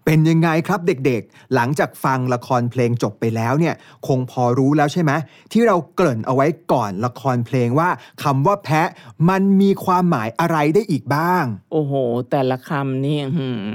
[0.05, 3.75] เป็นยังไงครับเด็กๆ หลังจากฟังละครเพลงจบไปแล้วเนี่ย
[4.07, 5.11] คงพอรู้แล้วใช่ไหม
[5.51, 7.89] ที่เราเกริ่นเอาไว้ก่อนละครเพลงว่า
[8.23, 8.89] คำว่าแพะ
[9.29, 11.93] มันมีความหมายอะไรได้อีกบ้าง โอ้โห
[12.31, 13.69] แต่ละคำนี่หืม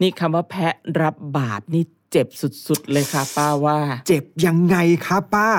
[0.00, 5.50] นี่คำว่าแพะรับบาปนี่เจ็บสุดๆเลยค่ะป้าว่า เจ็บยังไงครับป้า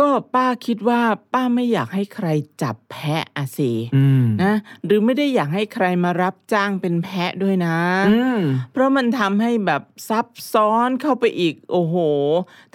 [0.00, 1.00] ก็ป้าคิดว่า
[1.32, 2.28] ป้าไม่อยากให้ใคร
[2.62, 4.54] จับแพะอะสิอืมนะ
[4.84, 7.76] หรือไม่ได้อยากให้ใครมารับจ้างเป็นแพะด้วยนะ
[8.10, 8.40] อืม
[8.72, 11.96] เพราะมันทำให้แบบซับซ้อนเข้าไปอีก โอ้โห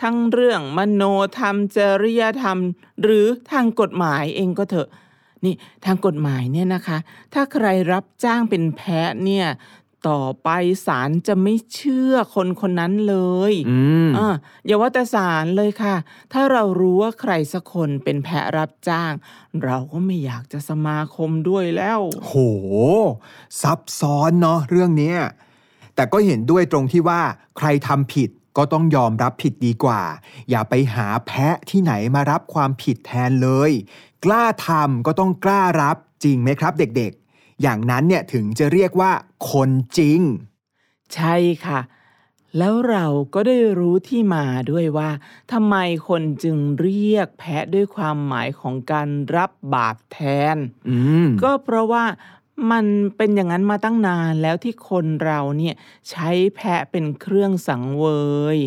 [0.02, 1.04] ทั้งเรื่องมโน
[1.38, 2.58] ธรรมจริยธรรม
[3.02, 4.90] หรือทางกฎหมายเองก็เถอะ
[5.46, 5.56] นี่
[5.86, 6.98] ทางกฎหมายเนี่ยนะคะ
[7.34, 9.46] ถ้าใครรับจ้างเป็นแพะเนี่ย
[10.08, 10.50] ต่อไป
[10.86, 13.18] ศาลจะไม่เชื่อคนคนนั้นเล
[13.52, 14.28] ยอืมอ่า
[14.66, 15.96] อย่าว่าแต่ศาลเลยค่ะ
[16.34, 19.14] ถ้าเรารู้ว่าใครสักคนเป็นแพะรับจ้าง
[19.64, 22.34] เราก็ไม่อยากจะสมาคมด้วยแล้ว โห
[23.62, 25.20] ซับซ้อนเนาะเรื่องเนี้ย
[25.96, 27.22] แต่ก็เห็นด้วยตรงที่ว่า
[27.58, 30.02] ใครทำผิดก็ต้องยอมรับผิดดีกว่า
[30.50, 33.72] อย่าไปหาแพะที่ไหนมารับความผิดแทนเลย
[34.26, 37.19] กล้าทำก็ต้องกล้ารับจริงไหมครับ เด็กๆ
[37.62, 39.12] อย่างนั้นเนี่ยถึงจะเรียกว่า
[39.52, 40.22] คนจริง
[41.16, 41.80] ใช่ค่ะ
[42.58, 45.10] แล้วเราก็ได้รู้ที่มาด้วยว่า
[45.52, 45.76] ทำไม
[46.08, 50.20] คนจึงเรียกแพะด้วยความหมายของการรับบาปแท
[50.56, 50.58] น
[50.90, 52.06] อืมก็เพราะว่า
[52.72, 52.86] มัน
[53.18, 55.76] เป็นอย่างนั้นมาตั้งนานแล้วที่คนเราเนี่ย
[56.10, 58.06] ใช้แพะเป็นเครื่องสังเว
[58.56, 58.58] ย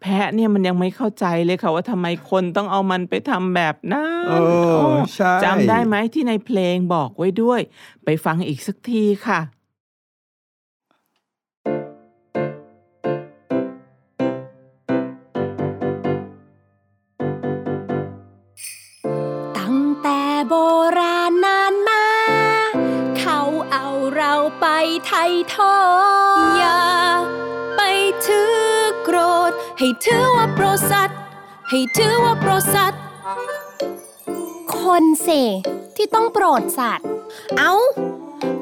[0.00, 7.60] แพะเนี่ยมันยังไม่เข้าใจเลยค่ะว่าทำไมคนต้องเอามันไปทำแบบนั้นเออโอ้ใช่จำได้ไหมที่ในเพลงบอกไว้ด้วย
[8.04, 9.40] ไปฟังอีกสักทีค่ะ
[19.58, 20.54] ตั้งแต่โบ
[20.98, 22.04] ราณนานมา
[23.18, 23.38] เขา
[23.72, 23.74] อ
[25.10, 25.77] ถ่โทษ
[31.70, 33.02] ให้ถือว่าโปรดสัตว์
[34.76, 35.28] คนเส
[35.96, 37.06] ที่ต้องโปรดสัตว์
[37.58, 37.74] เอา้า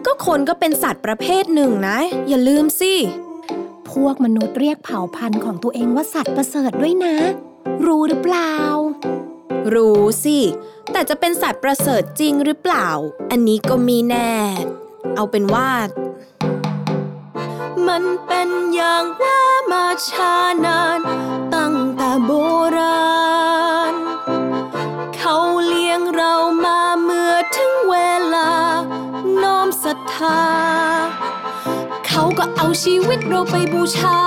[0.07, 1.99] ก็คนก็เป็นสัตว์ประเภทหนึ่งนะ
[2.29, 2.95] อย่าลืมสิ
[3.91, 7.17] พวกมนุษย์เรียกเผ่าพันธุ์ของตัวเองว่าสัตว์ประเสริฐด้วยนะ
[7.87, 8.53] รู้หรือเปล่า
[9.75, 10.39] รู้สิ
[10.93, 12.89] แต่จะเป็นสัตว์ประเสริฐจริงหรือเปล่า
[13.31, 14.33] อันนี้ก็มีแน่
[15.17, 15.69] เอาเป็นว่า
[17.89, 19.41] มันเป็นอย่างว่า
[19.73, 20.35] มาช้า
[20.65, 21.01] นาน
[21.55, 22.33] ตั้งแต่โบ
[22.77, 23.07] รา
[23.93, 23.95] ณ
[25.17, 26.33] เขาเลี้ยงเรา
[26.65, 27.97] มาเมื่อถึงเว
[28.35, 28.51] ลา
[29.43, 30.43] น้อมศรัทธา
[32.07, 34.19] เขาก็เอาชีวิตเราไปบูชา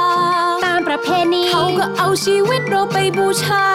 [0.66, 3.66] ตามประเพณี เขาก็เอาชีวิตเราไปบูชา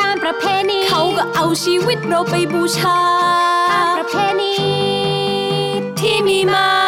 [0.00, 2.98] ตามประเพณี เขาก็เอาชีวิตเราไปบูชา
[3.72, 4.54] ตามประเพณี
[6.00, 6.85] ที่มีมา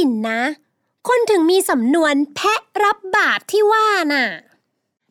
[0.00, 0.42] สินนะ
[1.08, 4.26] คนถึงมีสำนวนแพะรับบาปที่ว่าน่ะ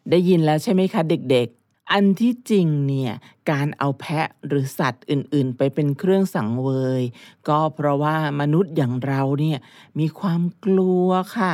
[0.09, 3.13] ได้ยินแล้วใช่ไหมคะเด็กๆ อันที่จริงเนี่ย
[3.51, 6.69] การเอาแพะหรือสัตว์อื่นๆ ไปเป็นเครื่องสังเว
[7.01, 7.03] ย
[7.47, 9.59] ก็เพราะว่ามนุษย์อย่างเราเนี่ย
[9.99, 11.53] มีความกลัวค่ะ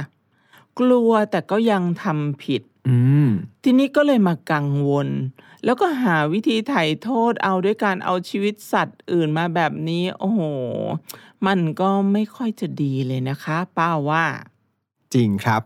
[0.79, 2.97] กลัวแต่ก็ยังทำผิดอื
[3.27, 3.29] ม
[3.63, 5.07] ทีนี้ก็เลยมากังวล
[5.65, 10.41] แล้วก็หาวิธีไถ่โทษเอาด้วยการเอาชีวิตสัตว์อื่นมาแบบนี้ โอ้โห
[11.47, 14.25] มันก็ไม่ค่อยจะดีเลยนะคะ ป้าว่า
[15.13, 15.61] จริงครับ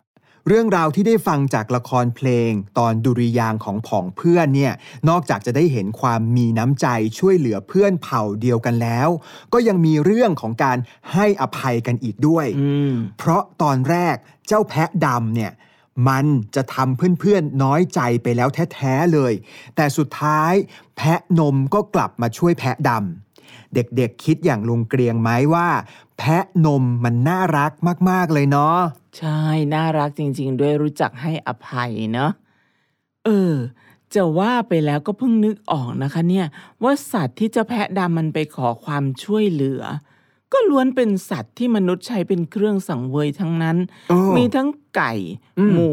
[0.52, 4.74] เรื่องราวที่ได้ฟังจากละครเพลง ตอนดุริยางค์ของผองเพื่อนเนี่ย
[5.10, 6.88] นอกจากจะได้เห็นความมีน้ำใจ
[7.20, 9.10] ช่วยเหลือเพื่อนเผ่าเดียวกันแล้ว
[9.54, 10.78] ก็ยังมีเรื่องของการ
[11.14, 14.16] ให้อภัยกันอีกด้วยอืมเพราะตอนแรก
[14.48, 15.52] เจ้าแพะดำเนี่ย
[16.10, 16.26] มัน
[16.56, 19.34] จะทำเพื่อนๆน้อยใจไปแล้วแท้ๆเลย
[19.76, 20.54] แต่สุดท้าย
[20.98, 23.29] แพะนมก็กลับมาช่วยแพะดำ
[23.74, 25.68] เด็กๆคิดอย่างลุงเกรียงไหมว่า
[26.18, 27.72] แพะนมมันน่ารัก
[28.10, 28.78] มากๆเลยเนาะ
[29.18, 29.42] ใช่
[29.76, 32.32] น่ารักจริง ๆ ด้วยรู้จักให้อภัยเนาะ
[33.26, 33.56] เออ
[34.16, 36.48] จะว่าไปแล้วก็เพิ่งนึกออกนะคะ เนี่ย
[36.84, 39.84] ว่าสัตว์ที่เจ้าแพะดำมันไปขอความช่วยเหลือ
[40.54, 43.78] ก็ล้วนเป็นสัตว์ที่มนุษย์ใช้เป็นเครื่องสังเวยทั้งนั้น
[44.10, 45.14] เออมีทั้งไก่
[45.60, 45.92] อืมหมู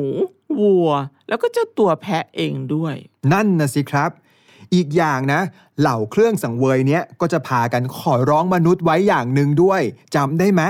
[0.60, 0.90] วัว
[1.28, 2.94] แล้วก็เจ้าตัวแพะเองด้วย
[3.32, 4.10] นั่นนะสิครับ
[4.74, 5.40] อีกอย่างนะ
[5.80, 9.82] เหล่าเครื่องสังเวยเนี้ยก็จะพากันขอร้องมนุษย์ไว้อย่างหนึ่งด้วย
[10.14, 10.62] จำได้ไหม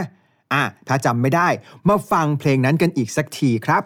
[0.52, 1.48] อะถ้าจำไม่ได้
[1.88, 3.82] มาฟังเพลงนั้นกันอีกสักทีครับ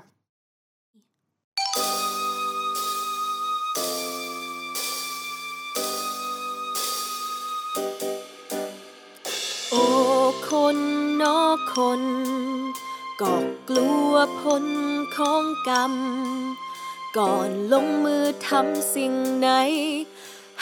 [9.70, 9.84] โอ้
[10.50, 10.76] คน
[11.20, 11.40] นอ
[11.74, 12.02] คน
[13.20, 13.34] ก็
[13.68, 14.64] กลัวผล
[15.16, 15.92] ของกรรม
[17.18, 19.48] ก่อนลงมือทำสิ่งไหน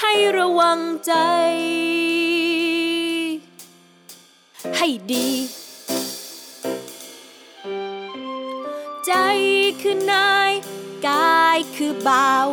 [0.01, 1.15] ให้ระวังใจ
[4.77, 5.31] ให้ดี
[9.07, 9.13] ใจ
[9.81, 10.53] คือนาย
[11.09, 12.47] กายคือบ่าว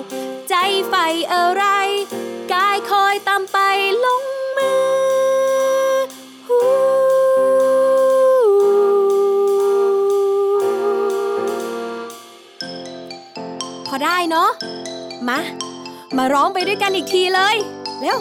[0.50, 0.56] ใจ
[0.90, 1.64] ใฝ่อะไร
[2.54, 3.58] กายคอยตามไป
[4.06, 4.24] ลง
[4.58, 4.95] มือ
[13.96, 14.50] อได้เนาะ
[15.28, 15.40] มา
[16.18, 17.56] มาร้องไปด้วยกันอีกทีเลย
[18.02, 18.20] เร็ว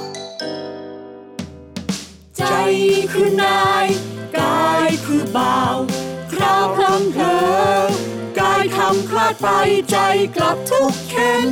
[2.36, 2.44] ใจ
[3.12, 3.86] คือนาย
[4.38, 5.78] กายคือบ่าว
[6.32, 7.36] คราวพลังเพลอ
[8.38, 9.48] กายทำคลาดไป
[9.90, 9.96] ใจ
[10.36, 11.50] กลับทุกเข็น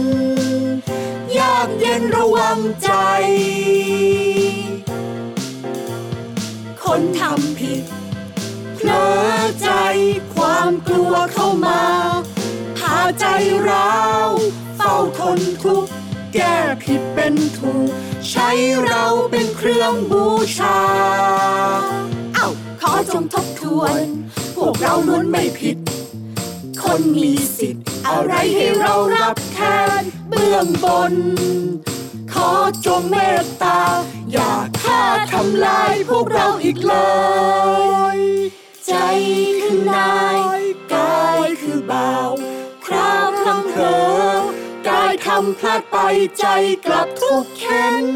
[1.39, 2.91] ยากเย็นระวังใจ
[6.85, 7.83] คนทำผิด
[8.77, 9.69] เผลอใจ
[10.35, 13.25] ความกลัวเข้ามาาใจ
[13.69, 14.31] ร้าว
[14.77, 15.93] เฝ้าทนทุกข์
[16.35, 17.91] แก้ผิดเป็นถูก
[18.31, 18.51] ใช้
[18.87, 20.27] เราเป็นเครื่องบู
[20.57, 20.79] ชา
[22.35, 22.49] เอ้า
[22.81, 24.05] ขอจงทบทวน
[24.57, 25.77] พวกเราล้วนไม่ผิด
[26.83, 29.59] คนมีสิทธิ์ อะไรให้เรารับแท
[30.01, 31.15] นเบื้องบน
[32.33, 32.51] ขอ
[32.87, 33.81] จงเมตตา
[34.33, 35.01] อย่าฆ่า
[35.33, 36.95] ทำลายพวกเราอีกเล
[38.17, 38.21] ย
[38.87, 38.93] ใจ
[39.61, 40.41] คือนาย
[40.93, 44.01] กายคือบ่าวาคลังเพลอ
[44.89, 45.97] กายทำพลาดไป
[46.39, 46.47] ใจ
[46.87, 48.07] กลับทุกข์เข็น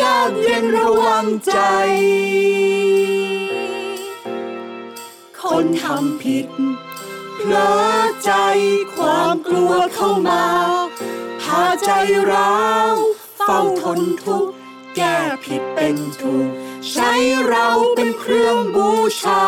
[0.00, 1.58] ยากเย็นระวังใจ
[5.40, 6.48] คนทำผิด
[7.36, 8.32] เผลอใจ
[8.94, 10.44] ความกลัวเข้ามา
[11.42, 11.90] พาใจ
[12.32, 12.62] ร้า
[12.92, 12.94] ว
[13.44, 14.52] เฝ้าทนทุกข์
[14.96, 16.48] แก้ผิดเป็นถูก
[16.90, 17.12] ใช้
[17.48, 18.90] เราเป็นเครื่องบู
[19.22, 19.44] ชา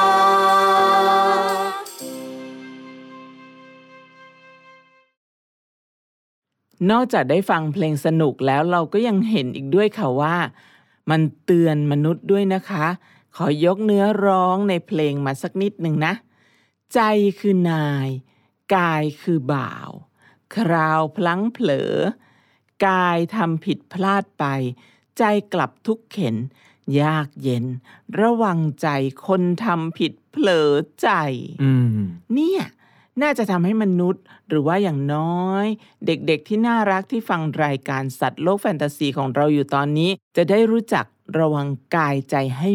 [6.90, 10.36] นอกจากได้ฟังเพลงสนุกแล้วเราก็ยังเห็นอีกด้วยค่ะว่า
[11.10, 12.86] มันเตือนมนุษย์ด้วยนะคะ
[13.36, 16.14] ขอยกเนื้อร้องในเพลงมาสักนิดหนึ่งนะ
[16.94, 17.00] ใจ
[17.40, 18.08] คือนาย
[18.74, 19.90] กายคือบ่าว
[20.56, 21.92] คราวพลั้งเผลอ
[22.86, 24.44] กายทำผิดพลาดไป
[25.18, 25.22] ใจ
[25.52, 26.36] กลับทุกเข็น
[27.00, 27.64] ยากเย็น
[28.20, 28.88] ระวังใจ
[29.26, 30.70] คนทำผิดเผลอ
[31.02, 31.08] ใจ
[31.62, 31.98] อืม
[32.34, 32.62] เนี่ย
[33.22, 35.66] น่าจะทำให้มนุษย์ หรือว่าอย่างน้อย
[36.06, 41.04] เด็กๆที่น่ารักที่ฟังรายการสัตว์โลกแฟนตาซีของเราอยู่ตอนนี้ จะได้รู้จัก
[41.38, 42.70] ระวังกายใจให้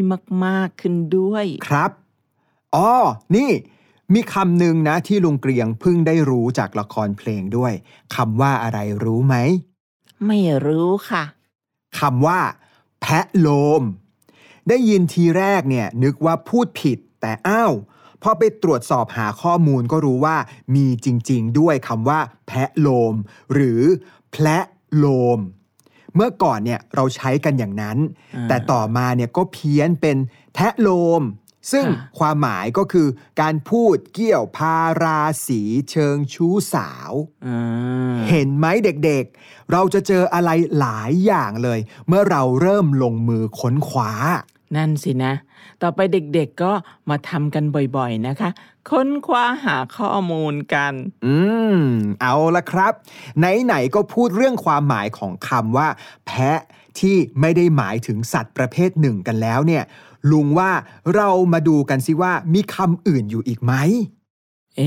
[0.46, 1.92] มากๆขึ้นด้วย ครับ
[2.76, 2.92] อ๋อ
[3.36, 3.50] นี่
[4.14, 7.74] มีคำหนึ่งนะที่ลุงเกรียงเพิ่งได้รู้จากละครเพลงด้วย
[8.16, 9.36] คำว่าอะไรรู้ไหม
[10.28, 11.24] ไม่รู้ค่ะ
[12.00, 12.40] คำว่า
[13.02, 13.48] แพะโล
[13.82, 13.84] ม
[14.70, 17.74] ได้ยินทีแรกเนี่ยนึกว่าพูดผิดแต่อ้าว
[18.24, 20.38] พอไปตรวจสอบหาข้อมูลก็รู้ว่า
[20.76, 23.16] มีจริงๆด้วยคำว่า แพะโลม
[23.54, 23.82] หรือ
[24.32, 24.66] แพะ
[24.98, 25.06] โล
[25.38, 25.40] ม
[26.16, 27.98] เมื่อก่อนเนี่ยเราใช้กันอย่างนั้น
[28.36, 30.18] อ่าแต่ต่อมาเนี่ยก็เพี้ยนเป็น
[30.56, 30.90] แทะโล
[31.22, 31.24] ม
[31.72, 33.08] ซึ่งค่ะความหมายก็คือ
[33.42, 35.62] การพูดเกี่ยวพาราสี
[35.92, 37.12] เชิงชู้สาว
[37.48, 40.50] อ่าเห็นไหมเด็กๆ เราจะเจออะไร
[40.80, 44.12] หลายอย่างเลย เมื่อเราเริ่มลงมือค้นคว้า
[44.76, 45.34] นั่นสินะ
[45.82, 46.72] ต่อไปเด็กๆก็
[47.10, 47.64] มาทำกัน
[47.98, 48.50] บ่อยๆนะคะ
[48.90, 50.94] ค้นคว้าหาข้อมูลกัน
[51.26, 51.36] อื
[51.78, 51.80] ม
[52.22, 52.94] เอาละครับ
[53.40, 55.88] ไหนๆก็พูดเรื่องความหมายของคำว่า
[56.28, 56.60] แพะ
[57.00, 59.84] ที่ไม่ได้หมายถึงสัตว์ประเภทหนึ่งกันแล้วเนี่ย
[60.32, 60.72] ลุงว่า
[61.16, 63.74] เรามาดูกันสิว่ามีคำอื่นอยู่อีกไหม
[64.78, 64.82] เอ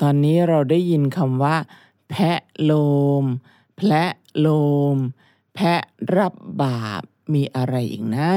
[0.00, 1.56] ตอนนี้เราได้ยินคำว่า
[2.10, 2.72] แพะโล
[3.22, 3.24] ม
[3.76, 4.48] แพะโล
[4.94, 4.96] ม
[5.54, 5.80] แพะ
[6.16, 7.02] รับบาป
[7.34, 8.32] มีอะไรอีกนะ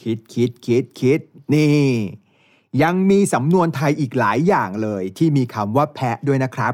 [0.00, 1.20] คิดคิดคิดคิด
[1.54, 1.88] นี่
[2.82, 6.72] ยังมีสำนวนไทยอีกหลายอย่างเลย ที่มีคำว่าแพะด้วยนะครับ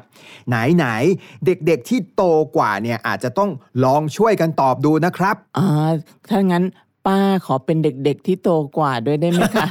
[0.49, 2.23] ไหนไหนๆเด็กๆที่โต
[2.57, 3.51] กว่าเนี่ยอาจจะต้อง
[3.85, 5.91] ลองช่วยกันตอบดูนะครับอ่า
[6.31, 6.65] ถ้างั้น
[7.07, 9.67] ป้าขอเป็นเด็กๆที่โตกว่าด้วยได้ไหมคะ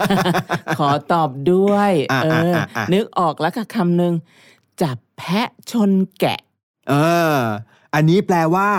[0.80, 4.13] ขอตอบด้วยอะเอออะอะนึกออกแล้วค่ะคำหนึ่ง
[4.82, 6.39] จับแพะชนแกะ
[6.89, 6.93] เอ
[7.36, 7.38] อ
[7.93, 8.69] อันนี้แปลว่า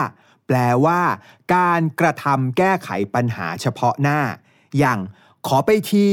[0.46, 1.00] แปลว่า
[1.54, 4.20] การกระทำแก้ไขปัญหาเฉพาะหน้า
[4.78, 4.98] อย่าง
[5.46, 6.08] ขอไปที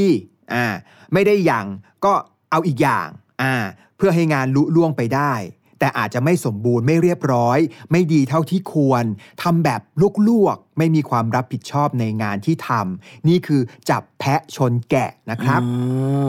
[0.54, 0.66] อ่า
[1.12, 1.66] ไม่ได้อย่าง
[2.04, 2.12] ก็
[2.50, 3.08] เอาอีกอย่าง
[3.42, 3.54] อ่า
[3.96, 5.34] เพื่อให้งานลุล่วงไปได้
[5.78, 7.58] แต่อาจจะไม่สมบูรณ์ไม่เรียบร้อย
[7.90, 9.04] ไม่ดีเท่าที่ควร
[9.42, 9.80] ทำแบบ
[10.28, 13.60] ลวกๆ ไม่มีความรับผิดชอบในงานที่ทำนี่คือ
[13.90, 15.68] จับแพะชนแกะนะครับอ๋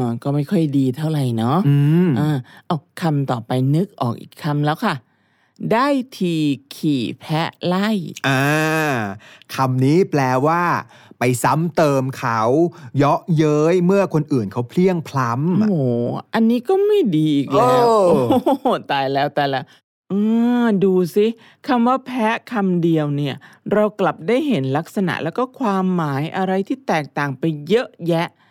[0.01, 1.75] อก็ไม่ค่อยดีเท่าไหร่เนาะอื
[2.07, 2.37] มอ่า
[2.67, 4.95] เอาคำต่อไปนึกออกอีกคำแล้วค่ะ
[5.73, 5.87] ได้
[6.17, 6.35] ที
[6.75, 7.89] ขี่แพะไล่
[8.27, 8.43] อ่า
[9.55, 10.63] คำนี้แปลว่า
[11.19, 12.39] ไปซ้ำเติมเขา
[12.97, 15.31] เยาะเย้ยเมื่อคนอื่นเขาเพลียงพล้
[15.61, 15.83] โอ้โห
[16.33, 19.65] อันนี้ก็ไม่ดีอีกแล้ว โอ้โอ้โหตายแล้วตายแล้ว
[20.11, 20.19] อื
[20.63, 21.25] มดูสิ
[21.67, 23.35] คำว่าแพะคำเดียวเนี่ย
[23.73, 28.50] เรากลับได้เห็นลักษณะแล้วก็ความหมายอะไรที่แตกต่างไปเยอะแยะำอ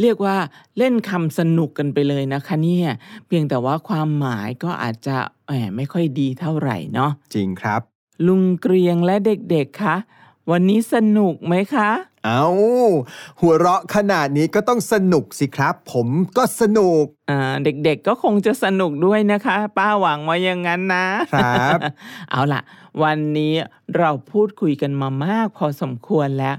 [0.00, 0.36] เรียกว่า
[0.78, 2.88] เล่นคำสนุกกันไปเลยนะคะเนี่ย
[3.26, 5.16] เพียงแต่ว่าความหมายก็อาจจะ
[5.46, 7.80] แหมไม่ค่อยดีเท่าไหร่เนาะจริงครับ
[8.26, 9.96] ลุงเกรียงและเด็กๆคะ
[10.50, 11.90] วันนี้สนุกไหมคะ
[12.24, 12.46] เอา
[13.40, 21.78] หัวเราะขนาดนี้ก็ต้องสนุกสิครับ ผมก็สนุก อ่า เด็กๆก็คงจะสนุกด้วยนะคะ ป้าหวังว่าอย่างนั้นนะ ครับ
[22.30, 22.60] เอาล่ะ
[23.02, 23.54] วันนี้
[23.98, 26.56] เราพูดคุยกันมามากพอสมควรแล้ว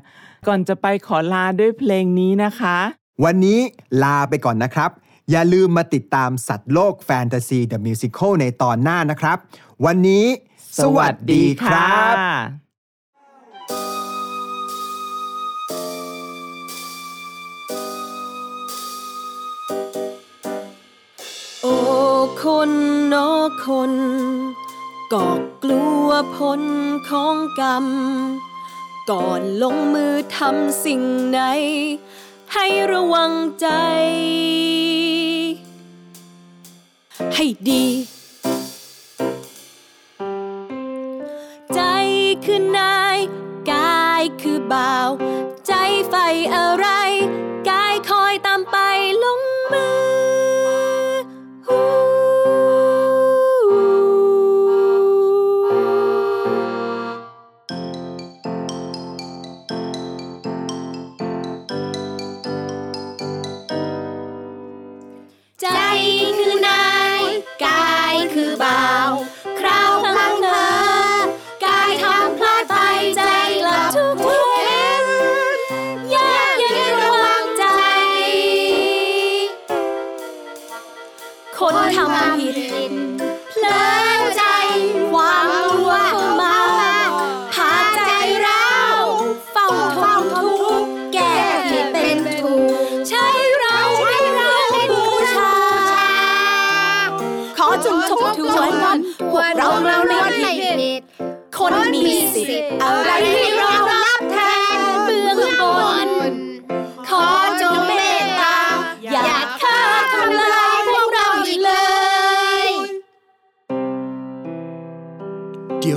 [0.47, 2.77] ก่อนจะไปขอลาด้วยเพลงนี้นะคะ
[3.23, 3.59] วันนี้
[4.03, 4.91] ลาไปก่อนนะครับ
[5.31, 9.37] อย่าลืมมาติดตามสัตว์โลกแฟนตาซีเดอะมิวสิคในตอนหน้านะครับ
[9.85, 10.25] วันนี้
[10.83, 12.15] สวัสดีครับ
[21.61, 21.75] โอ้
[22.43, 22.71] คน
[23.13, 23.31] นอ
[23.65, 23.93] คน
[25.13, 25.27] ก็
[25.63, 26.61] กลัวผล
[27.09, 27.85] ของกรรม
[29.11, 31.39] ก่อนลงมือทำสิ่งไหน
[32.53, 33.67] ให้ระวังใจ
[37.35, 37.87] ให้ดี
[41.75, 41.81] ใจ
[42.45, 43.17] คือนาย
[43.71, 45.09] กายคือบ่าว
[45.67, 45.73] ใจ
[46.09, 46.87] ใฝ่อะไร
[47.69, 48.77] กายคอยตามไป
[49.23, 49.41] ลง
[49.71, 50.08] มือ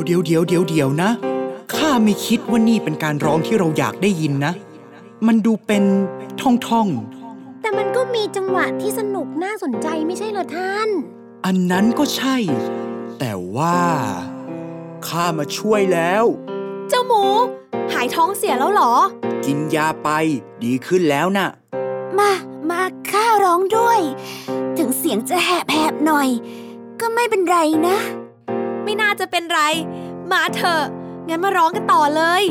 [0.07, 1.11] เดี๋ยวเดี๋ยวเดี๋ยวเดี๋ยวเดี๋ยวนะ
[1.75, 4.53] ข้าไม่คิดว่านี่เป็นการร้องที่เราอยากได้ยินนะ
[5.27, 5.85] มันดูเป็น
[6.41, 6.89] ท่องท่อง
[7.61, 12.37] แต่มันก็มีจังหวะที่สนุกน่าสนใจไม่ใช่เหรอท่านๆอันนั้นก็ใช่
[13.19, 13.81] แต่ว่า
[15.07, 16.25] ข้ามาช่วยแล้ว
[16.89, 17.25] เจ้าหมู
[17.93, 18.95] หายท้องเสียแล้วเหรอ
[19.47, 20.09] กินยาไป
[20.65, 21.49] ดีขึ้นแล้วน่ะ
[22.19, 22.33] มา
[22.71, 24.01] มาข้าร้องด้วย
[24.79, 26.29] ถึงเสียงจะแหบๆหน่อย
[27.01, 27.99] ก็ไม่เป็นไรนะ
[28.85, 29.61] ไม่น่าจะเป็นไร
[30.31, 30.85] มาเถอะ
[31.29, 32.45] งั้นมาร้องกันต่อเลย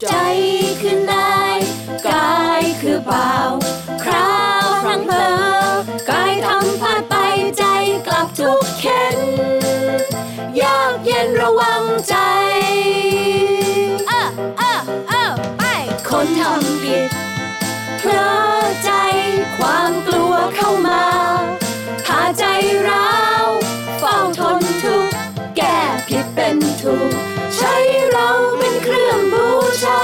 [0.00, 0.08] ใจ
[0.80, 1.58] คือนาย
[2.08, 3.32] กายคือเปล่า
[4.02, 5.30] คราวพลังเพลอ
[6.10, 7.14] กายทำพลาดไป
[7.58, 7.64] ใจ
[8.06, 9.18] กลับทุกเข็น
[10.60, 12.16] ยากเย็นระวังใจ
[14.08, 15.62] เออเออเออไป
[16.08, 17.31] คนทำผิดเพลอใจ
[19.66, 21.04] ความกลัวเข้ามา
[22.06, 22.44] พาใจ
[22.88, 23.12] ร้า
[23.44, 23.46] ว
[23.98, 25.16] เฝ้าทนทุกข์
[25.56, 27.12] แก้ผิดเป็นถูก
[27.56, 27.74] ใช้
[28.10, 29.48] เราเป็นเครื่องบู
[29.82, 30.02] ชา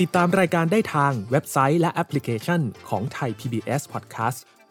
[0.00, 4.40] ติดตามรายการได้ทางเว็บไซต์และแอปพลิเคชันของไทย PBS Podcast